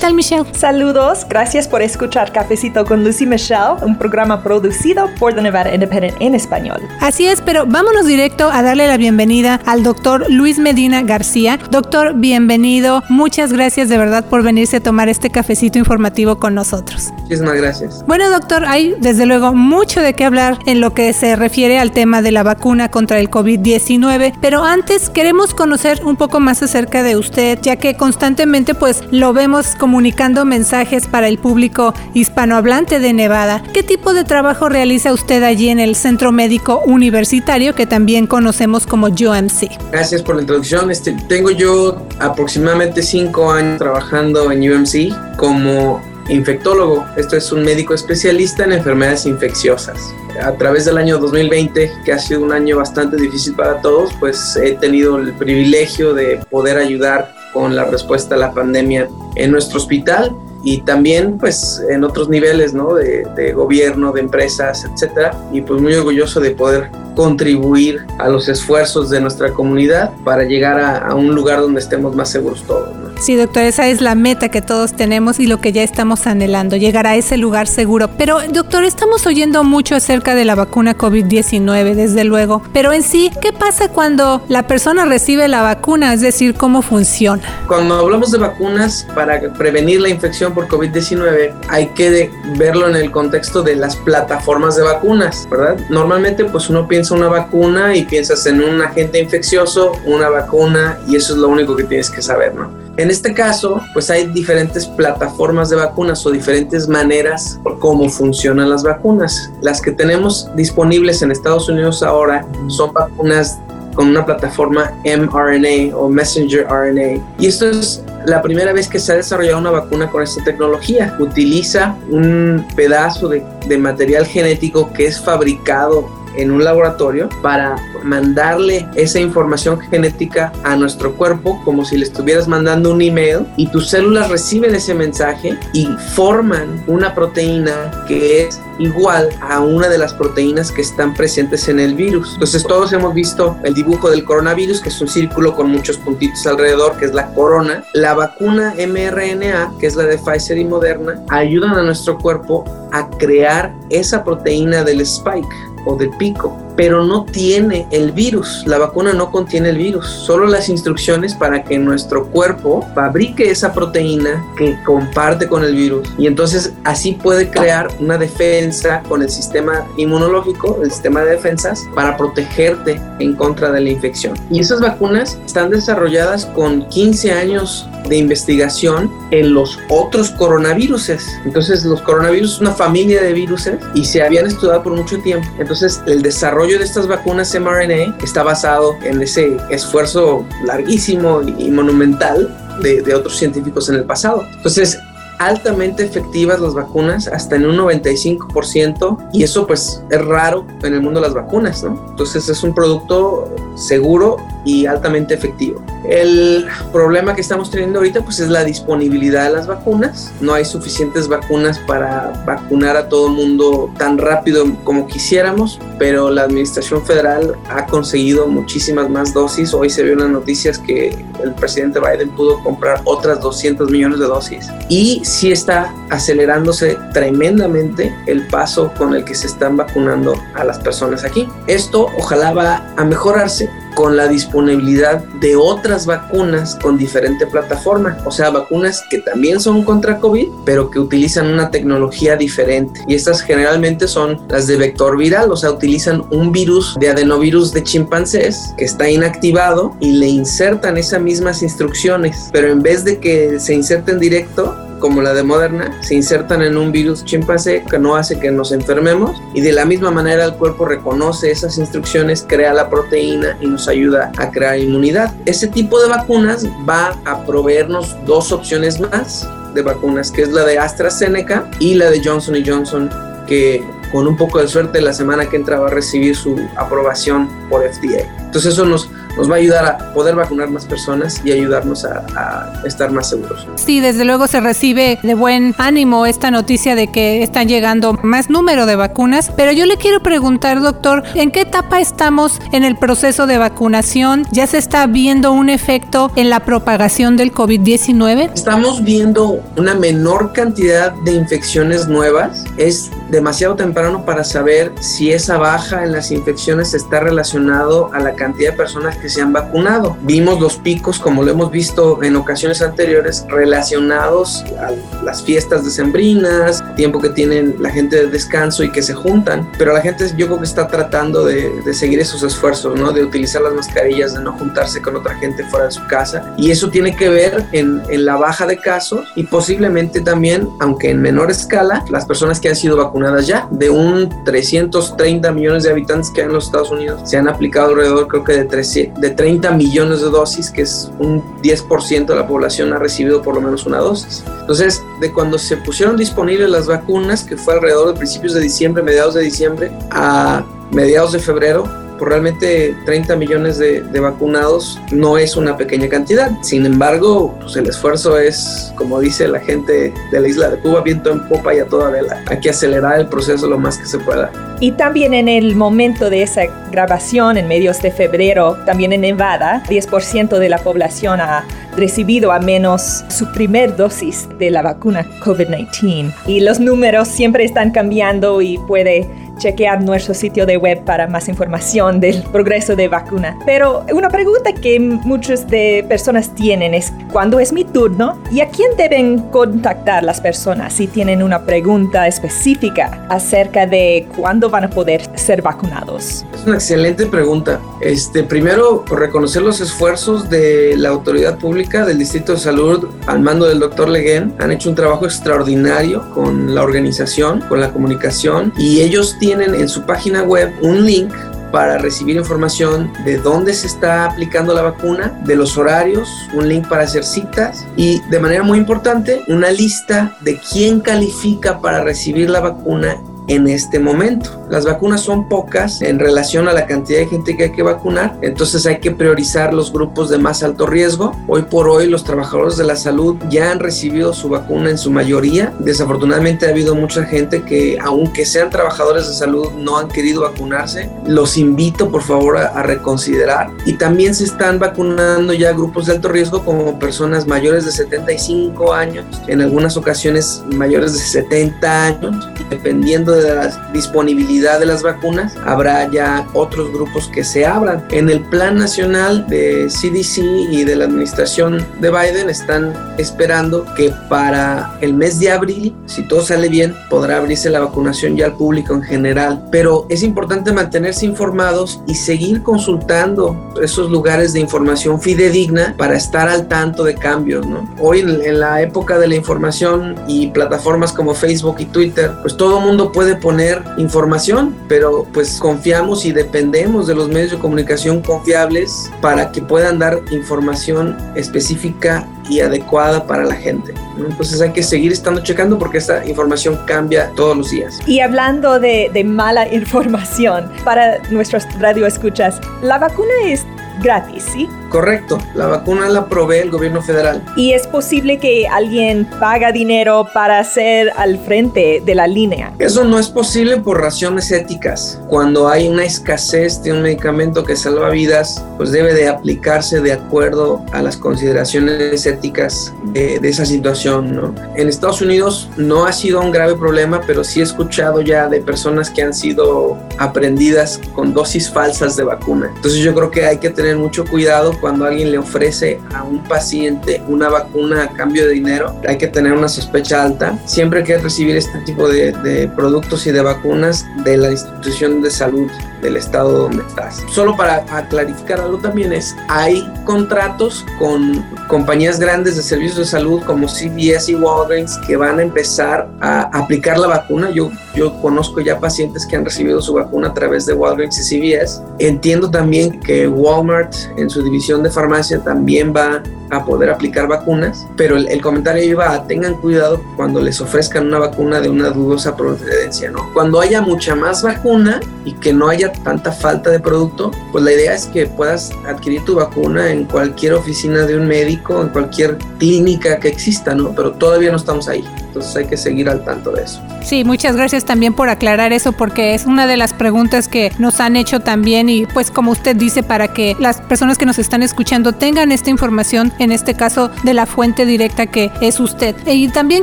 Tal, 0.00 0.14
Michelle? 0.14 0.44
Saludos, 0.54 1.26
gracias 1.28 1.68
por 1.68 1.82
escuchar 1.82 2.32
Cafecito 2.32 2.86
con 2.86 3.04
Lucy 3.04 3.26
Michelle, 3.26 3.74
un 3.82 3.98
programa 3.98 4.42
producido 4.42 5.10
por 5.18 5.34
The 5.34 5.42
Nevada 5.42 5.74
Independent 5.74 6.16
en 6.20 6.34
español. 6.34 6.80
Así 7.00 7.26
es, 7.26 7.42
pero 7.42 7.66
vámonos 7.66 8.06
directo 8.06 8.50
a 8.50 8.62
darle 8.62 8.88
la 8.88 8.96
bienvenida 8.96 9.60
al 9.66 9.82
doctor 9.82 10.24
Luis 10.30 10.58
Medina 10.58 11.02
García. 11.02 11.58
Doctor, 11.70 12.14
bienvenido. 12.14 13.02
Muchas 13.10 13.52
gracias 13.52 13.90
de 13.90 13.98
verdad 13.98 14.24
por 14.24 14.42
venirse 14.42 14.78
a 14.78 14.80
tomar 14.80 15.10
este 15.10 15.28
cafecito 15.28 15.78
informativo 15.78 16.38
con 16.38 16.54
nosotros. 16.54 17.10
Muchísimas 17.18 17.56
gracias. 17.56 18.04
Bueno, 18.06 18.30
doctor, 18.30 18.64
hay 18.64 18.94
desde 19.00 19.26
luego 19.26 19.52
mucho 19.52 20.00
de 20.00 20.14
qué 20.14 20.24
hablar 20.24 20.58
en 20.64 20.80
lo 20.80 20.94
que 20.94 21.12
se 21.12 21.36
refiere 21.36 21.78
al 21.78 21.92
tema 21.92 22.22
de 22.22 22.30
la 22.30 22.42
vacuna 22.42 22.90
contra 22.90 23.18
el 23.18 23.28
COVID-19, 23.28 24.32
pero 24.40 24.64
antes 24.64 25.10
queremos 25.10 25.52
conocer 25.52 26.00
un 26.06 26.16
poco 26.16 26.40
más 26.40 26.62
acerca 26.62 27.02
de 27.02 27.18
usted, 27.18 27.58
ya 27.60 27.76
que 27.76 27.96
constantemente 27.96 28.74
pues 28.74 29.04
lo 29.10 29.34
vemos 29.34 29.74
como 29.78 29.89
comunicando 29.90 30.44
mensajes 30.44 31.08
para 31.08 31.26
el 31.26 31.36
público 31.36 31.94
hispanohablante 32.14 33.00
de 33.00 33.12
Nevada. 33.12 33.60
¿Qué 33.74 33.82
tipo 33.82 34.12
de 34.14 34.22
trabajo 34.22 34.68
realiza 34.68 35.12
usted 35.12 35.42
allí 35.42 35.68
en 35.68 35.80
el 35.80 35.96
Centro 35.96 36.30
Médico 36.30 36.80
Universitario 36.86 37.74
que 37.74 37.86
también 37.86 38.28
conocemos 38.28 38.86
como 38.86 39.08
UMC? 39.08 39.68
Gracias 39.90 40.22
por 40.22 40.36
la 40.36 40.42
introducción. 40.42 40.92
Este, 40.92 41.16
tengo 41.26 41.50
yo 41.50 42.06
aproximadamente 42.20 43.02
cinco 43.02 43.50
años 43.50 43.78
trabajando 43.78 44.52
en 44.52 44.72
UMC 44.72 45.36
como 45.36 46.00
infectólogo. 46.28 47.04
Esto 47.16 47.36
es 47.36 47.50
un 47.50 47.64
médico 47.64 47.92
especialista 47.92 48.62
en 48.62 48.74
enfermedades 48.74 49.26
infecciosas. 49.26 50.14
A 50.40 50.52
través 50.52 50.84
del 50.84 50.98
año 50.98 51.18
2020, 51.18 51.90
que 52.04 52.12
ha 52.12 52.18
sido 52.20 52.42
un 52.42 52.52
año 52.52 52.76
bastante 52.76 53.16
difícil 53.16 53.56
para 53.56 53.80
todos, 53.80 54.12
pues 54.20 54.54
he 54.54 54.76
tenido 54.76 55.18
el 55.18 55.32
privilegio 55.32 56.14
de 56.14 56.38
poder 56.48 56.78
ayudar 56.78 57.39
con 57.52 57.74
la 57.74 57.84
respuesta 57.84 58.34
a 58.34 58.38
la 58.38 58.52
pandemia 58.52 59.08
en 59.34 59.50
nuestro 59.50 59.78
hospital 59.78 60.34
y 60.62 60.82
también 60.82 61.38
pues 61.38 61.82
en 61.88 62.04
otros 62.04 62.28
niveles 62.28 62.74
¿no? 62.74 62.94
de, 62.94 63.26
de 63.36 63.52
gobierno, 63.52 64.12
de 64.12 64.20
empresas, 64.20 64.84
etcétera. 64.84 65.34
Y 65.52 65.62
pues 65.62 65.80
muy 65.80 65.94
orgulloso 65.94 66.40
de 66.40 66.50
poder 66.50 66.90
contribuir 67.14 68.06
a 68.18 68.28
los 68.28 68.48
esfuerzos 68.48 69.10
de 69.10 69.20
nuestra 69.20 69.52
comunidad 69.52 70.10
para 70.24 70.44
llegar 70.44 70.80
a, 70.80 71.14
un 71.14 71.34
lugar 71.34 71.60
donde 71.60 71.80
estemos 71.80 72.14
más 72.14 72.30
seguros 72.30 72.62
todos. 72.62 72.88
Sí, 73.20 73.36
doctor, 73.36 73.64
esa 73.64 73.86
es 73.86 74.00
la 74.00 74.14
meta 74.14 74.48
que 74.48 74.62
todos 74.62 74.96
tenemos 74.96 75.40
y 75.40 75.46
lo 75.46 75.60
que 75.60 75.72
ya 75.72 75.82
estamos 75.82 76.26
anhelando, 76.26 76.76
llegar 76.76 77.06
a 77.06 77.16
ese 77.16 77.36
lugar 77.36 77.66
seguro. 77.66 78.08
Pero, 78.16 78.38
doctor, 78.50 78.82
estamos 78.84 79.26
oyendo 79.26 79.62
mucho 79.62 79.94
acerca 79.94 80.34
de 80.34 80.46
la 80.46 80.54
vacuna 80.54 80.96
COVID-19, 80.96 81.94
desde 81.94 82.24
luego. 82.24 82.62
Pero 82.72 82.94
en 82.94 83.02
sí, 83.02 83.30
¿qué 83.42 83.52
pasa 83.52 83.88
cuando 83.88 84.42
la 84.48 84.66
persona 84.66 85.04
recibe 85.04 85.48
la 85.48 85.60
vacuna? 85.60 86.14
Es 86.14 86.22
decir, 86.22 86.54
¿cómo 86.54 86.80
funciona? 86.80 87.42
Cuando 87.68 87.96
hablamos 87.96 88.32
de 88.32 88.38
vacunas 88.38 89.06
para 89.14 89.38
prevenir 89.52 90.00
la 90.00 90.08
infección 90.08 90.54
por 90.54 90.66
COVID-19, 90.66 91.52
hay 91.68 91.88
que 91.88 92.30
verlo 92.56 92.88
en 92.88 92.96
el 92.96 93.10
contexto 93.10 93.62
de 93.62 93.76
las 93.76 93.96
plataformas 93.96 94.76
de 94.76 94.82
vacunas, 94.82 95.46
¿verdad? 95.50 95.76
Normalmente, 95.90 96.46
pues 96.46 96.70
uno 96.70 96.88
piensa 96.88 97.14
una 97.14 97.28
vacuna 97.28 97.94
y 97.94 98.06
piensas 98.06 98.46
en 98.46 98.62
un 98.62 98.80
agente 98.80 99.20
infeccioso, 99.20 99.92
una 100.06 100.30
vacuna 100.30 100.98
y 101.06 101.16
eso 101.16 101.34
es 101.34 101.38
lo 101.38 101.48
único 101.48 101.76
que 101.76 101.84
tienes 101.84 102.08
que 102.08 102.22
saber, 102.22 102.54
¿no? 102.54 102.79
En 103.00 103.10
este 103.10 103.32
caso, 103.32 103.80
pues 103.94 104.10
hay 104.10 104.26
diferentes 104.26 104.84
plataformas 104.86 105.70
de 105.70 105.76
vacunas 105.76 106.26
o 106.26 106.30
diferentes 106.30 106.86
maneras 106.86 107.58
por 107.62 107.78
cómo 107.78 108.10
funcionan 108.10 108.68
las 108.68 108.82
vacunas. 108.82 109.50
Las 109.62 109.80
que 109.80 109.90
tenemos 109.90 110.50
disponibles 110.54 111.22
en 111.22 111.30
Estados 111.30 111.70
Unidos 111.70 112.02
ahora 112.02 112.46
son 112.68 112.92
vacunas 112.92 113.58
con 113.94 114.08
una 114.08 114.26
plataforma 114.26 114.92
mRNA 115.02 115.96
o 115.96 116.10
Messenger 116.10 116.66
RNA. 116.66 117.24
Y 117.38 117.46
esto 117.46 117.70
es 117.70 118.04
la 118.26 118.42
primera 118.42 118.74
vez 118.74 118.86
que 118.86 118.98
se 118.98 119.12
ha 119.12 119.16
desarrollado 119.16 119.56
una 119.56 119.70
vacuna 119.70 120.10
con 120.10 120.22
esta 120.22 120.44
tecnología. 120.44 121.16
Utiliza 121.18 121.96
un 122.10 122.66
pedazo 122.76 123.28
de, 123.28 123.42
de 123.66 123.78
material 123.78 124.26
genético 124.26 124.92
que 124.92 125.06
es 125.06 125.18
fabricado 125.18 126.19
en 126.36 126.50
un 126.50 126.64
laboratorio 126.64 127.28
para 127.42 127.76
mandarle 128.02 128.88
esa 128.94 129.20
información 129.20 129.80
genética 129.80 130.52
a 130.64 130.76
nuestro 130.76 131.14
cuerpo 131.14 131.60
como 131.64 131.84
si 131.84 131.96
le 131.96 132.04
estuvieras 132.04 132.48
mandando 132.48 132.92
un 132.92 133.02
email 133.02 133.46
y 133.56 133.66
tus 133.66 133.90
células 133.90 134.30
reciben 134.30 134.74
ese 134.74 134.94
mensaje 134.94 135.58
y 135.72 135.86
forman 136.14 136.82
una 136.86 137.14
proteína 137.14 138.04
que 138.06 138.44
es 138.44 138.60
igual 138.78 139.28
a 139.40 139.60
una 139.60 139.88
de 139.88 139.98
las 139.98 140.14
proteínas 140.14 140.72
que 140.72 140.80
están 140.80 141.14
presentes 141.14 141.68
en 141.68 141.78
el 141.78 141.94
virus. 141.94 142.32
Entonces 142.34 142.62
todos 142.64 142.92
hemos 142.92 143.14
visto 143.14 143.56
el 143.62 143.74
dibujo 143.74 144.10
del 144.10 144.24
coronavirus, 144.24 144.80
que 144.80 144.88
es 144.88 145.00
un 145.00 145.08
círculo 145.08 145.54
con 145.54 145.70
muchos 145.70 145.98
puntitos 145.98 146.46
alrededor, 146.46 146.96
que 146.96 147.04
es 147.04 147.14
la 147.14 147.32
corona. 147.34 147.84
La 147.92 148.14
vacuna 148.14 148.74
mRNA, 148.74 149.74
que 149.78 149.86
es 149.86 149.96
la 149.96 150.04
de 150.04 150.18
Pfizer 150.18 150.58
y 150.58 150.64
Moderna, 150.64 151.22
ayudan 151.28 151.74
a 151.74 151.82
nuestro 151.82 152.18
cuerpo 152.18 152.64
a 152.92 153.08
crear 153.10 153.74
esa 153.90 154.24
proteína 154.24 154.82
del 154.82 155.00
spike 155.02 155.46
o 155.86 155.96
del 155.96 156.10
pico, 156.10 156.56
pero 156.76 157.04
no 157.04 157.24
tiene 157.24 157.86
el 157.90 158.12
virus. 158.12 158.64
La 158.66 158.78
vacuna 158.78 159.12
no 159.12 159.30
contiene 159.30 159.70
el 159.70 159.78
virus, 159.78 160.06
solo 160.06 160.46
las 160.46 160.68
instrucciones 160.68 161.34
para 161.34 161.62
que 161.62 161.78
nuestro 161.78 162.26
cuerpo 162.26 162.86
fabrique 162.94 163.50
esa 163.50 163.72
proteína 163.72 164.44
que 164.56 164.76
comparte 164.84 165.46
con 165.46 165.64
el 165.64 165.74
virus 165.74 166.08
y 166.18 166.26
entonces 166.26 166.72
así 166.84 167.12
puede 167.12 167.50
crear 167.50 167.88
una 167.98 168.18
defensa 168.18 169.02
con 169.08 169.22
el 169.22 169.30
sistema 169.30 169.86
inmunológico, 169.96 170.80
el 170.82 170.90
sistema 170.90 171.20
de 171.20 171.32
defensas, 171.32 171.82
para 171.94 172.16
protegerte 172.16 173.00
en 173.18 173.34
contra 173.34 173.70
de 173.70 173.80
la 173.80 173.90
infección. 173.90 174.34
Y 174.50 174.60
esas 174.60 174.80
vacunas 174.80 175.38
están 175.46 175.70
desarrolladas 175.70 176.46
con 176.46 176.88
15 176.88 177.32
años 177.32 177.88
de 178.08 178.16
investigación 178.16 179.10
en 179.30 179.54
los 179.54 179.78
otros 179.88 180.30
coronavirus. 180.30 181.10
Entonces, 181.44 181.84
los 181.84 182.02
coronavirus 182.02 182.54
es 182.54 182.60
una 182.60 182.72
familia 182.72 183.22
de 183.22 183.32
virus 183.32 183.68
y 183.94 184.04
se 184.04 184.22
habían 184.22 184.46
estudiado 184.46 184.82
por 184.82 184.94
mucho 184.94 185.18
tiempo. 185.20 185.46
Entonces, 185.52 185.69
el 186.06 186.22
desarrollo 186.22 186.78
de 186.78 186.84
estas 186.84 187.06
vacunas 187.06 187.54
mRNA 187.58 188.16
está 188.22 188.42
basado 188.42 188.96
en 189.02 189.22
ese 189.22 189.56
esfuerzo 189.70 190.44
larguísimo 190.64 191.42
y 191.42 191.70
monumental 191.70 192.48
de, 192.82 193.02
de 193.02 193.14
otros 193.14 193.36
científicos 193.36 193.88
en 193.88 193.96
el 193.96 194.04
pasado. 194.04 194.44
Entonces, 194.56 194.98
altamente 195.40 196.04
efectivas 196.04 196.60
las 196.60 196.74
vacunas, 196.74 197.26
hasta 197.26 197.56
en 197.56 197.64
un 197.64 197.76
95%, 197.78 199.30
y 199.32 199.42
eso 199.42 199.66
pues 199.66 200.02
es 200.10 200.24
raro 200.26 200.66
en 200.82 200.92
el 200.92 201.00
mundo 201.00 201.18
de 201.20 201.26
las 201.26 201.34
vacunas, 201.34 201.82
¿no? 201.82 202.08
Entonces 202.10 202.48
es 202.50 202.62
un 202.62 202.74
producto 202.74 203.48
seguro 203.74 204.36
y 204.64 204.86
altamente 204.86 205.34
efectivo. 205.34 205.82
El 206.08 206.66
problema 206.92 207.34
que 207.34 207.40
estamos 207.40 207.70
teniendo 207.70 207.98
ahorita 207.98 208.22
pues 208.22 208.40
es 208.40 208.48
la 208.48 208.64
disponibilidad 208.64 209.44
de 209.44 209.52
las 209.52 209.66
vacunas. 209.66 210.32
No 210.40 210.54
hay 210.54 210.64
suficientes 210.64 211.28
vacunas 211.28 211.78
para 211.80 212.44
vacunar 212.46 212.96
a 212.96 213.08
todo 213.08 213.28
el 213.28 213.34
mundo 213.34 213.92
tan 213.98 214.18
rápido 214.18 214.64
como 214.84 215.06
quisiéramos, 215.06 215.78
pero 215.98 216.30
la 216.30 216.42
Administración 216.42 217.04
Federal 217.04 217.54
ha 217.68 217.86
conseguido 217.86 218.46
muchísimas 218.46 219.08
más 219.08 219.34
dosis. 219.34 219.74
Hoy 219.74 219.90
se 219.90 220.02
vio 220.02 220.14
en 220.14 220.20
las 220.20 220.30
noticias 220.30 220.78
que 220.78 221.24
el 221.42 221.54
presidente 221.54 222.00
Biden 222.00 222.30
pudo 222.30 222.62
comprar 222.62 223.00
otras 223.04 223.40
200 223.40 223.90
millones 223.90 224.18
de 224.18 224.26
dosis 224.26 224.68
y 224.88 225.22
sí 225.24 225.52
está 225.52 225.94
acelerándose 226.10 226.98
tremendamente 227.12 228.14
el 228.26 228.46
paso 228.48 228.92
con 228.96 229.14
el 229.14 229.24
que 229.24 229.34
se 229.34 229.46
están 229.46 229.76
vacunando 229.76 230.34
a 230.54 230.64
las 230.64 230.78
personas 230.78 231.24
aquí. 231.24 231.48
Esto 231.66 232.08
ojalá 232.18 232.52
va 232.52 232.94
a 232.96 233.04
mejorarse 233.04 233.68
con 234.00 234.16
la 234.16 234.28
disponibilidad 234.28 235.22
de 235.42 235.56
otras 235.56 236.06
vacunas 236.06 236.74
con 236.76 236.96
diferente 236.96 237.46
plataforma, 237.46 238.16
o 238.24 238.30
sea, 238.30 238.48
vacunas 238.48 239.04
que 239.10 239.18
también 239.18 239.60
son 239.60 239.84
contra 239.84 240.18
COVID, 240.18 240.48
pero 240.64 240.90
que 240.90 240.98
utilizan 240.98 241.48
una 241.48 241.70
tecnología 241.70 242.34
diferente. 242.34 242.98
Y 243.06 243.14
estas 243.14 243.42
generalmente 243.42 244.08
son 244.08 244.40
las 244.48 244.66
de 244.66 244.78
vector 244.78 245.18
viral, 245.18 245.52
o 245.52 245.56
sea, 245.56 245.70
utilizan 245.70 246.24
un 246.30 246.50
virus 246.50 246.96
de 246.98 247.10
adenovirus 247.10 247.74
de 247.74 247.82
chimpancés 247.82 248.72
que 248.78 248.86
está 248.86 249.10
inactivado 249.10 249.94
y 250.00 250.12
le 250.12 250.28
insertan 250.28 250.96
esas 250.96 251.20
mismas 251.20 251.62
instrucciones, 251.62 252.48
pero 252.54 252.72
en 252.72 252.80
vez 252.80 253.04
de 253.04 253.18
que 253.18 253.60
se 253.60 253.74
inserten 253.74 254.18
directo, 254.18 254.74
como 255.00 255.22
la 255.22 255.34
de 255.34 255.42
Moderna 255.42 255.90
se 256.02 256.14
insertan 256.14 256.62
en 256.62 256.76
un 256.76 256.92
virus 256.92 257.24
chimpancé 257.24 257.84
que 257.90 257.98
no 257.98 258.14
hace 258.14 258.38
que 258.38 258.50
nos 258.50 258.70
enfermemos 258.70 259.42
y 259.54 259.60
de 259.60 259.72
la 259.72 259.84
misma 259.84 260.10
manera 260.10 260.44
el 260.44 260.54
cuerpo 260.54 260.84
reconoce 260.84 261.50
esas 261.50 261.78
instrucciones, 261.78 262.44
crea 262.46 262.72
la 262.72 262.88
proteína 262.88 263.56
y 263.60 263.66
nos 263.66 263.88
ayuda 263.88 264.30
a 264.36 264.50
crear 264.50 264.78
inmunidad. 264.78 265.34
Ese 265.46 265.66
tipo 265.66 266.00
de 266.00 266.08
vacunas 266.08 266.66
va 266.88 267.18
a 267.24 267.44
proveernos 267.44 268.16
dos 268.26 268.52
opciones 268.52 269.00
más 269.00 269.48
de 269.74 269.82
vacunas, 269.82 270.30
que 270.30 270.42
es 270.42 270.50
la 270.50 270.64
de 270.64 270.78
AstraZeneca 270.78 271.68
y 271.78 271.94
la 271.94 272.10
de 272.10 272.20
Johnson 272.22 272.56
Johnson, 272.64 273.10
que 273.46 273.84
con 274.12 274.26
un 274.26 274.36
poco 274.36 274.60
de 274.60 274.68
suerte 274.68 275.00
la 275.00 275.12
semana 275.12 275.48
que 275.48 275.56
entra 275.56 275.78
va 275.78 275.86
a 275.86 275.90
recibir 275.90 276.36
su 276.36 276.56
aprobación 276.76 277.48
por 277.68 277.82
FDA. 277.82 278.22
Entonces 278.38 278.74
eso 278.74 278.84
nos 278.84 279.08
nos 279.36 279.50
va 279.50 279.54
a 279.54 279.58
ayudar 279.58 279.84
a 279.84 280.12
poder 280.12 280.34
vacunar 280.34 280.68
más 280.70 280.84
personas 280.84 281.40
y 281.44 281.52
ayudarnos 281.52 282.04
a, 282.04 282.72
estar 282.84 283.10
más 283.10 283.28
seguros. 283.28 283.66
Sí, 283.76 284.00
desde 284.00 284.24
luego 284.24 284.46
se 284.46 284.60
recibe 284.60 285.18
de 285.22 285.34
buen 285.34 285.74
ánimo 285.78 286.26
esta 286.26 286.50
noticia 286.50 286.94
de 286.94 287.08
que 287.08 287.42
están 287.42 287.68
llegando 287.68 288.14
más 288.22 288.50
número 288.50 288.86
de 288.86 288.96
vacunas, 288.96 289.52
pero 289.56 289.72
yo 289.72 289.86
le 289.86 289.96
quiero 289.96 290.20
preguntar, 290.20 290.80
doctor, 290.80 291.22
¿en 291.34 291.50
qué 291.50 291.62
etapa 291.62 292.00
estamos 292.00 292.58
en 292.72 292.84
el 292.84 292.96
proceso 292.96 293.46
de 293.46 293.58
vacunación? 293.58 294.46
¿Ya 294.50 294.66
se 294.66 294.78
está 294.78 295.06
viendo 295.06 295.52
un 295.52 295.70
efecto 295.70 296.30
en 296.36 296.50
la 296.50 296.60
propagación 296.60 297.36
del 297.36 297.52
COVID-19? 297.52 298.50
Estamos 298.54 299.02
viendo 299.04 299.62
una 299.76 299.94
menor 299.94 300.52
cantidad 300.52 301.12
de 301.24 301.32
infecciones 301.32 302.08
nuevas. 302.08 302.64
Es 302.76 303.10
demasiado 303.30 303.76
temprano 303.76 304.24
para 304.24 304.44
saber 304.44 304.92
si 305.00 305.32
esa 305.32 305.58
baja 305.58 306.04
en 306.04 306.12
las 306.12 306.30
infecciones 306.30 306.94
está 306.94 307.20
relacionado 307.20 308.12
a 308.12 308.20
la 308.20 308.34
cantidad 308.34 308.72
de 308.72 308.76
personas 308.76 309.16
que 309.16 309.28
se 309.28 309.40
han 309.40 309.52
vacunado. 309.52 310.16
Vimos 310.22 310.60
los 310.60 310.76
picos, 310.76 311.18
como 311.18 311.42
lo 311.42 311.52
hemos 311.52 311.70
visto 311.70 312.22
en 312.22 312.36
ocasiones 312.36 312.82
anteriores, 312.82 313.46
relacionados 313.48 314.64
a 314.78 314.90
las 315.24 315.42
fiestas 315.42 315.84
decembrinas, 315.84 316.79
tiempo 317.00 317.18
que 317.18 317.30
tienen 317.30 317.76
la 317.78 317.88
gente 317.88 318.14
de 318.16 318.26
descanso 318.26 318.84
y 318.84 318.92
que 318.92 319.00
se 319.00 319.14
juntan, 319.14 319.66
pero 319.78 319.94
la 319.94 320.02
gente 320.02 320.26
yo 320.36 320.48
creo 320.48 320.58
que 320.58 320.66
está 320.66 320.86
tratando 320.86 321.46
de, 321.46 321.70
seguir 321.94 322.20
esos 322.20 322.42
esfuerzos, 322.42 323.00
¿no? 323.00 323.10
De 323.10 323.24
utilizar 323.24 323.62
las 323.62 323.72
mascarillas, 323.72 324.34
de 324.34 324.40
no 324.42 324.52
juntarse 324.52 325.00
con 325.00 325.16
otra 325.16 325.34
gente 325.36 325.64
fuera 325.70 325.86
de 325.86 325.92
su 325.92 326.06
casa. 326.08 326.54
Y 326.58 326.70
eso 326.70 326.90
tiene 326.90 327.16
que 327.16 327.30
ver 327.30 327.64
en, 327.72 328.02
en 328.10 328.26
la 328.26 328.36
baja 328.36 328.66
de 328.66 328.76
casos 328.76 329.26
y 329.34 329.44
posiblemente 329.44 330.20
también, 330.20 330.68
aunque 330.78 331.08
en 331.08 331.22
menor 331.22 331.50
escala, 331.50 332.04
las 332.10 332.26
personas 332.26 332.60
que 332.60 332.68
han 332.68 332.76
sido 332.76 332.98
vacunadas 332.98 333.46
ya, 333.46 333.66
de 333.70 333.88
un 333.88 334.44
330 334.44 335.50
millones 335.52 335.84
de 335.84 335.92
habitantes 335.92 336.30
que 336.30 336.42
hay 336.42 336.48
en 336.48 336.52
los 336.52 336.66
Estados 336.66 336.90
Unidos, 336.90 337.22
se 337.24 337.38
han 337.38 337.48
aplicado 337.48 337.88
alrededor 337.88 338.28
creo 338.28 338.44
que 338.44 338.52
de 338.52 338.64
300 338.66 339.22
de 339.22 339.30
30 339.30 339.70
millones 339.70 340.20
de 340.20 340.28
dosis, 340.28 340.70
que 340.70 340.82
es 340.82 341.10
un 341.18 341.42
10% 341.62 342.26
de 342.26 342.34
la 342.34 342.46
población 342.46 342.92
ha 342.92 342.98
recibido 342.98 343.40
por 343.40 343.54
lo 343.54 343.62
menos 343.62 343.86
una 343.86 344.00
dosis. 344.00 344.44
Entonces, 344.60 345.02
de 345.20 345.32
cuando 345.32 345.58
se 345.58 345.76
pusieron 345.76 346.16
disponibles 346.16 346.68
las 346.68 346.86
vacunas, 346.86 347.44
que 347.44 347.56
fue 347.56 347.74
alrededor 347.74 348.12
de 348.12 348.18
principios 348.18 348.54
de 348.54 348.60
diciembre, 348.60 349.02
mediados 349.02 349.34
de 349.34 349.42
diciembre, 349.42 349.92
a 350.10 350.64
mediados 350.90 351.32
de 351.32 351.38
febrero, 351.38 351.84
realmente 352.28 352.94
30 353.06 353.36
millones 353.36 353.78
de, 353.78 354.20
vacunados 354.20 355.00
no 355.10 355.38
es 355.38 355.56
una 355.56 355.76
pequeña 355.76 356.08
cantidad. 356.08 356.50
Sin 356.62 356.84
embargo, 356.84 357.56
pues 357.60 357.76
el 357.76 357.88
esfuerzo 357.88 358.38
es, 358.38 358.92
como 358.96 359.18
dice 359.18 359.48
la 359.48 359.60
gente 359.60 360.12
de 360.30 360.40
la 360.40 360.46
isla 360.46 360.68
de 360.68 360.78
Cuba, 360.78 361.00
viento 361.00 361.30
en 361.30 361.48
popa 361.48 361.74
y 361.74 361.78
a 361.78 361.86
toda 361.86 362.10
vela. 362.10 362.42
Hay 362.48 362.60
que 362.60 362.70
acelerar 362.70 363.18
el 363.18 363.28
proceso 363.28 363.66
lo 363.66 363.78
más 363.78 363.96
que 363.96 364.06
se 364.06 364.18
pueda. 364.18 364.50
Y 364.80 364.92
también 364.92 365.34
en 365.34 365.48
el 365.48 365.76
momento 365.76 366.30
de 366.30 366.42
esa 366.42 366.62
grabación, 366.90 367.56
en 367.56 367.68
medios 367.68 368.00
de 368.02 368.10
febrero, 368.10 368.78
también 368.86 369.12
en 369.12 369.22
Nevada, 369.22 369.82
10% 369.88 370.58
de 370.58 370.68
la 370.68 370.78
población 370.78 371.40
ha 371.40 371.64
recibido 371.96 372.52
a 372.52 372.60
menos 372.60 373.24
su 373.28 373.50
primer 373.52 373.96
dosis 373.96 374.48
de 374.58 374.70
la 374.70 374.82
vacuna 374.82 375.26
COVID-19. 375.40 376.32
Y 376.46 376.60
los 376.60 376.80
números 376.80 377.28
siempre 377.28 377.64
están 377.64 377.90
cambiando 377.90 378.62
y 378.62 378.78
puede 378.88 379.28
chequear 379.60 380.02
nuestro 380.02 380.34
sitio 380.34 380.66
de 380.66 380.76
web 380.76 381.04
para 381.04 381.28
más 381.28 381.48
información 381.48 382.18
del 382.18 382.42
progreso 382.42 382.96
de 382.96 383.06
vacuna. 383.06 383.56
Pero 383.64 384.04
una 384.12 384.28
pregunta 384.28 384.72
que 384.72 384.98
muchas 384.98 385.68
de 385.68 386.04
personas 386.08 386.52
tienen 386.54 386.94
es 386.94 387.12
¿cuándo 387.32 387.60
es 387.60 387.72
mi 387.72 387.84
turno? 387.84 388.38
¿Y 388.50 388.60
a 388.60 388.68
quién 388.68 388.96
deben 388.96 389.38
contactar 389.50 390.24
las 390.24 390.40
personas 390.40 390.94
si 390.94 391.06
tienen 391.06 391.42
una 391.42 391.64
pregunta 391.64 392.26
específica 392.26 393.26
acerca 393.28 393.86
de 393.86 394.26
cuándo 394.36 394.70
van 394.70 394.84
a 394.84 394.90
poder 394.90 395.22
ser 395.36 395.62
vacunados? 395.62 396.44
Es 396.54 396.66
una 396.66 396.76
excelente 396.76 397.26
pregunta. 397.26 397.80
Este, 398.00 398.42
primero, 398.42 399.04
reconocer 399.06 399.62
los 399.62 399.80
esfuerzos 399.80 400.48
de 400.48 400.94
la 400.96 401.10
autoridad 401.10 401.58
pública 401.58 402.06
del 402.06 402.18
Distrito 402.18 402.52
de 402.52 402.58
Salud 402.58 403.08
al 403.26 403.40
mando 403.40 403.66
del 403.66 403.78
doctor 403.78 404.08
Leguen. 404.08 404.54
Han 404.58 404.72
hecho 404.72 404.88
un 404.88 404.94
trabajo 404.94 405.26
extraordinario 405.26 406.30
con 406.30 406.74
la 406.74 406.82
organización, 406.82 407.60
con 407.68 407.80
la 407.80 407.92
comunicación 407.92 408.72
y 408.78 409.00
ellos 409.02 409.36
tienen 409.38 409.49
tienen 409.50 409.74
en 409.74 409.88
su 409.88 410.02
página 410.02 410.44
web 410.44 410.72
un 410.80 411.04
link 411.04 411.34
para 411.72 411.98
recibir 411.98 412.36
información 412.36 413.12
de 413.24 413.36
dónde 413.38 413.74
se 413.74 413.88
está 413.88 414.24
aplicando 414.24 414.72
la 414.74 414.82
vacuna, 414.82 415.40
de 415.44 415.56
los 415.56 415.76
horarios, 415.76 416.28
un 416.54 416.68
link 416.68 416.86
para 416.86 417.02
hacer 417.02 417.24
citas 417.24 417.84
y 417.96 418.20
de 418.30 418.38
manera 418.38 418.62
muy 418.62 418.78
importante 418.78 419.42
una 419.48 419.72
lista 419.72 420.36
de 420.42 420.60
quién 420.60 421.00
califica 421.00 421.80
para 421.80 422.04
recibir 422.04 422.48
la 422.48 422.60
vacuna 422.60 423.20
en 423.50 423.68
este 423.68 423.98
momento. 423.98 424.64
Las 424.70 424.86
vacunas 424.86 425.22
son 425.22 425.48
pocas 425.48 426.00
en 426.02 426.20
relación 426.20 426.68
a 426.68 426.72
la 426.72 426.86
cantidad 426.86 427.18
de 427.18 427.26
gente 427.26 427.56
que 427.56 427.64
hay 427.64 427.72
que 427.72 427.82
vacunar, 427.82 428.38
entonces 428.42 428.86
hay 428.86 429.00
que 429.00 429.10
priorizar 429.10 429.74
los 429.74 429.92
grupos 429.92 430.30
de 430.30 430.38
más 430.38 430.62
alto 430.62 430.86
riesgo. 430.86 431.36
Hoy 431.48 431.62
por 431.62 431.88
hoy 431.88 432.06
los 432.06 432.22
trabajadores 432.22 432.76
de 432.76 432.84
la 432.84 432.94
salud 432.94 433.36
ya 433.50 433.72
han 433.72 433.80
recibido 433.80 434.32
su 434.32 434.48
vacuna 434.48 434.90
en 434.90 434.98
su 434.98 435.10
mayoría. 435.10 435.72
Desafortunadamente 435.80 436.66
ha 436.66 436.70
habido 436.70 436.94
mucha 436.94 437.24
gente 437.24 437.62
que 437.64 437.98
aunque 438.00 438.46
sean 438.46 438.70
trabajadores 438.70 439.26
de 439.26 439.34
salud 439.34 439.72
no 439.72 439.98
han 439.98 440.06
querido 440.06 440.42
vacunarse. 440.42 441.10
Los 441.26 441.58
invito 441.58 442.08
por 442.08 442.22
favor 442.22 442.56
a, 442.56 442.68
a 442.68 442.84
reconsiderar. 442.84 443.72
Y 443.84 443.94
también 443.94 444.32
se 444.32 444.44
están 444.44 444.78
vacunando 444.78 445.52
ya 445.52 445.72
grupos 445.72 446.06
de 446.06 446.12
alto 446.12 446.28
riesgo 446.28 446.64
como 446.64 447.00
personas 447.00 447.48
mayores 447.48 447.84
de 447.84 447.90
75 447.90 448.92
años, 448.92 449.24
en 449.48 449.60
algunas 449.60 449.96
ocasiones 449.96 450.62
mayores 450.66 451.14
de 451.14 451.18
70 451.18 452.06
años, 452.06 452.48
dependiendo 452.70 453.32
de 453.32 453.39
de 453.40 453.54
la 453.54 453.90
disponibilidad 453.92 454.80
de 454.80 454.86
las 454.86 455.02
vacunas, 455.02 455.54
habrá 455.64 456.10
ya 456.10 456.46
otros 456.54 456.92
grupos 456.92 457.28
que 457.28 457.44
se 457.44 457.66
abran. 457.66 458.04
En 458.10 458.30
el 458.30 458.40
plan 458.40 458.76
nacional 458.76 459.46
de 459.48 459.88
CDC 459.88 460.38
y 460.70 460.84
de 460.84 460.96
la 460.96 461.04
administración 461.04 461.86
de 462.00 462.10
Biden 462.10 462.50
están 462.50 462.94
esperando 463.18 463.86
que 463.96 464.12
para 464.28 464.96
el 465.00 465.14
mes 465.14 465.38
de 465.38 465.50
abril, 465.50 465.94
si 466.06 466.26
todo 466.26 466.42
sale 466.42 466.68
bien, 466.68 466.94
podrá 467.08 467.38
abrirse 467.38 467.70
la 467.70 467.80
vacunación 467.80 468.36
ya 468.36 468.46
al 468.46 468.56
público 468.56 468.94
en 468.94 469.02
general. 469.02 469.66
Pero 469.70 470.06
es 470.08 470.22
importante 470.22 470.72
mantenerse 470.72 471.26
informados 471.26 472.00
y 472.06 472.14
seguir 472.14 472.62
consultando 472.62 473.72
esos 473.82 474.10
lugares 474.10 474.52
de 474.52 474.60
información 474.60 475.20
fidedigna 475.20 475.94
para 475.96 476.16
estar 476.16 476.48
al 476.48 476.68
tanto 476.68 477.04
de 477.04 477.14
cambios. 477.14 477.66
¿no? 477.66 477.88
Hoy 478.00 478.20
en, 478.20 478.60
la 478.60 478.82
época 478.82 479.18
de 479.18 479.28
la 479.28 479.36
información 479.36 480.16
y 480.26 480.48
plataformas 480.48 481.12
como 481.12 481.34
Facebook 481.34 481.76
y 481.78 481.86
Twitter, 481.86 482.32
pues 482.42 482.56
todo 482.56 482.80
mundo 482.80 483.12
puede 483.12 483.19
poner 483.36 483.82
información, 483.98 484.74
pero 484.88 485.26
pues 485.32 485.58
confiamos 485.58 486.24
y 486.24 486.32
dependemos 486.32 487.06
de 487.06 487.14
los 487.14 487.28
medios 487.28 487.52
de 487.52 487.58
comunicación 487.58 488.20
confiables 488.22 489.10
para 489.20 489.52
que 489.52 489.62
puedan 489.62 489.98
dar 489.98 490.20
información 490.30 491.16
específica 491.34 492.26
y 492.48 492.60
adecuada 492.60 493.26
para 493.26 493.44
la 493.44 493.54
gente. 493.54 493.94
Entonces 494.18 494.60
hay 494.60 494.72
que 494.72 494.82
seguir 494.82 495.12
estando 495.12 495.42
checando 495.42 495.78
porque 495.78 495.98
esta 495.98 496.26
información 496.26 496.78
cambia 496.86 497.30
todos 497.36 497.56
los 497.56 497.70
días. 497.70 498.00
Y 498.06 498.20
hablando 498.20 498.80
de, 498.80 499.10
de 499.12 499.24
mala 499.24 499.68
información 499.72 500.70
para 500.84 501.18
nuestros 501.30 501.66
radioescuchas, 501.78 502.60
¿la 502.82 502.98
vacuna 502.98 503.32
es 503.44 503.64
gratis, 504.02 504.44
¿sí? 504.52 504.68
Correcto, 504.90 505.38
la 505.54 505.68
vacuna 505.68 506.08
la 506.08 506.26
provee 506.26 506.58
el 506.58 506.70
gobierno 506.70 507.00
federal. 507.00 507.44
Y 507.56 507.74
es 507.74 507.86
posible 507.86 508.38
que 508.38 508.66
alguien 508.66 509.24
paga 509.38 509.70
dinero 509.70 510.26
para 510.34 510.62
ser 510.64 511.12
al 511.16 511.38
frente 511.38 512.02
de 512.04 512.14
la 512.16 512.26
línea. 512.26 512.72
Eso 512.80 513.04
no 513.04 513.16
es 513.20 513.28
posible 513.28 513.76
por 513.76 514.00
razones 514.00 514.50
éticas. 514.50 515.22
Cuando 515.28 515.68
hay 515.68 515.86
una 515.86 516.04
escasez 516.04 516.82
de 516.82 516.92
un 516.92 517.02
medicamento 517.02 517.62
que 517.62 517.76
salva 517.76 518.10
vidas, 518.10 518.64
pues 518.76 518.90
debe 518.90 519.14
de 519.14 519.28
aplicarse 519.28 520.00
de 520.00 520.12
acuerdo 520.12 520.84
a 520.92 521.02
las 521.02 521.16
consideraciones 521.16 522.26
éticas 522.26 522.92
de, 523.12 523.38
de 523.38 523.48
esa 523.48 523.64
situación. 523.64 524.34
¿no? 524.34 524.54
En 524.74 524.88
Estados 524.88 525.22
Unidos 525.22 525.70
no 525.76 526.04
ha 526.04 526.12
sido 526.12 526.40
un 526.40 526.50
grave 526.50 526.74
problema, 526.74 527.20
pero 527.24 527.44
sí 527.44 527.60
he 527.60 527.62
escuchado 527.62 528.22
ya 528.22 528.48
de 528.48 528.60
personas 528.60 529.08
que 529.08 529.22
han 529.22 529.34
sido 529.34 529.96
aprendidas 530.18 531.00
con 531.14 531.32
dosis 531.32 531.70
falsas 531.70 532.16
de 532.16 532.24
vacuna. 532.24 532.72
Entonces 532.74 533.00
yo 533.00 533.14
creo 533.14 533.30
que 533.30 533.44
hay 533.44 533.58
que 533.58 533.70
tener 533.70 533.96
mucho 533.96 534.24
cuidado 534.24 534.79
cuando 534.80 535.04
alguien 535.04 535.30
le 535.30 535.38
ofrece 535.38 536.00
a 536.14 536.22
un 536.22 536.42
paciente 536.44 537.22
una 537.28 537.48
vacuna 537.48 538.04
a 538.04 538.08
cambio 538.08 538.46
de 538.46 538.54
dinero, 538.54 538.94
hay 539.06 539.18
que 539.18 539.28
tener 539.28 539.52
una 539.52 539.68
sospecha 539.68 540.22
alta. 540.22 540.58
Siempre 540.66 541.00
hay 541.00 541.04
que 541.04 541.18
recibir 541.18 541.56
este 541.56 541.78
tipo 541.80 542.08
de, 542.08 542.32
de 542.32 542.68
productos 542.68 543.26
y 543.26 543.32
de 543.32 543.42
vacunas 543.42 544.06
de 544.24 544.36
la 544.36 544.50
institución 544.50 545.22
de 545.22 545.30
salud 545.30 545.70
del 546.02 546.16
estado 546.16 546.62
donde 546.62 546.82
estás. 546.86 547.22
Solo 547.30 547.56
para 547.56 547.84
clarificar 548.08 548.60
algo 548.60 548.78
también 548.78 549.12
es, 549.12 549.36
hay 549.48 549.86
contratos 550.04 550.84
con 550.98 551.44
compañías 551.68 552.18
grandes 552.18 552.56
de 552.56 552.62
servicios 552.62 552.98
de 552.98 553.04
salud 553.04 553.42
como 553.44 553.68
CVS 553.68 554.30
y 554.30 554.34
Walgreens 554.34 554.98
que 555.06 555.16
van 555.16 555.38
a 555.38 555.42
empezar 555.42 556.10
a 556.20 556.42
aplicar 556.58 556.98
la 556.98 557.08
vacuna. 557.08 557.50
Yo, 557.50 557.70
yo 557.94 558.20
conozco 558.20 558.60
ya 558.60 558.78
pacientes 558.78 559.26
que 559.26 559.36
han 559.36 559.44
recibido 559.44 559.80
su 559.80 559.94
vacuna 559.94 560.28
a 560.28 560.34
través 560.34 560.66
de 560.66 560.74
Walgreens 560.74 561.18
y 561.18 561.38
CVS. 561.38 561.82
Entiendo 561.98 562.50
también 562.50 562.98
que 563.00 563.28
Walmart 563.28 563.94
en 564.16 564.30
su 564.30 564.42
división 564.42 564.69
de 564.78 564.90
farmacia 564.90 565.40
también 565.40 565.92
va 565.94 566.22
a 566.50 566.64
poder 566.64 566.90
aplicar 566.90 567.28
vacunas, 567.28 567.86
pero 567.96 568.16
el, 568.16 568.40
comentario 568.40 568.82
iba 568.82 569.12
a 569.12 569.26
tengan 569.26 569.54
cuidado 569.54 570.02
cuando 570.16 570.40
les 570.40 570.60
ofrezcan 570.60 571.06
una 571.06 571.18
vacuna 571.18 571.60
de 571.60 571.68
una 571.68 571.90
dudosa 571.90 572.36
procedencia, 572.36 573.10
¿no? 573.10 573.32
Cuando 573.32 573.60
haya 573.60 573.80
mucha 573.80 574.14
más 574.14 574.42
vacuna 574.42 575.00
y 575.24 575.32
que 575.34 575.52
no 575.52 575.68
haya 575.68 575.92
tanta 575.92 576.32
falta 576.32 576.70
de 576.70 576.80
producto, 576.80 577.30
pues 577.52 577.64
la 577.64 577.72
idea 577.72 577.94
es 577.94 578.06
que 578.06 578.26
puedas 578.26 578.72
adquirir 578.86 579.24
tu 579.24 579.36
vacuna 579.36 579.90
en 579.90 580.04
cualquier 580.04 580.54
oficina 580.54 581.02
de 581.06 581.16
un 581.16 581.26
médico, 581.26 581.80
en 581.80 581.88
cualquier 581.88 582.36
clínica 582.58 583.18
que 583.18 583.28
exista, 583.28 583.74
¿no? 583.74 583.92
Pero 583.94 584.12
todavía 584.12 584.50
no 584.50 584.56
estamos 584.56 584.88
ahí. 584.88 585.04
Entonces 585.30 585.54
hay 585.54 585.66
que 585.66 585.76
seguir 585.76 586.08
al 586.08 586.24
tanto 586.24 586.50
de 586.50 586.64
eso. 586.64 586.82
Sí, 587.02 587.22
muchas 587.24 587.54
gracias 587.54 587.84
también 587.84 588.14
por 588.14 588.28
aclarar 588.28 588.72
eso 588.72 588.92
porque 588.92 589.34
es 589.34 589.46
una 589.46 589.68
de 589.68 589.76
las 589.76 589.94
preguntas 589.94 590.48
que 590.48 590.72
nos 590.78 591.00
han 591.00 591.16
hecho 591.16 591.40
también 591.40 591.88
y 591.88 592.06
pues 592.06 592.32
como 592.32 592.50
usted 592.50 592.74
dice 592.74 593.04
para 593.04 593.28
que 593.28 593.56
las 593.60 593.80
personas 593.80 594.18
que 594.18 594.26
nos 594.26 594.38
están 594.38 594.59
escuchando 594.62 595.12
tengan 595.12 595.52
esta 595.52 595.70
información, 595.70 596.32
en 596.38 596.52
este 596.52 596.74
caso 596.74 597.10
de 597.22 597.34
la 597.34 597.46
fuente 597.46 597.86
directa 597.86 598.26
que 598.26 598.50
es 598.60 598.80
usted. 598.80 599.16
Y 599.26 599.48
también 599.48 599.82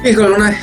Híjole, 0.05 0.37
una 0.37 0.55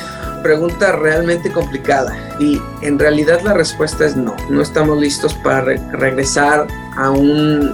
pregunta 0.42 0.92
realmente 0.92 1.50
complicada 1.50 2.16
y 2.38 2.60
en 2.82 2.98
realidad 2.98 3.40
la 3.42 3.54
respuesta 3.54 4.06
es 4.06 4.16
no. 4.16 4.34
No 4.48 4.62
estamos 4.62 4.98
listos 4.98 5.34
para 5.34 5.76
regresar 5.92 6.66
a 6.96 7.10
un 7.10 7.72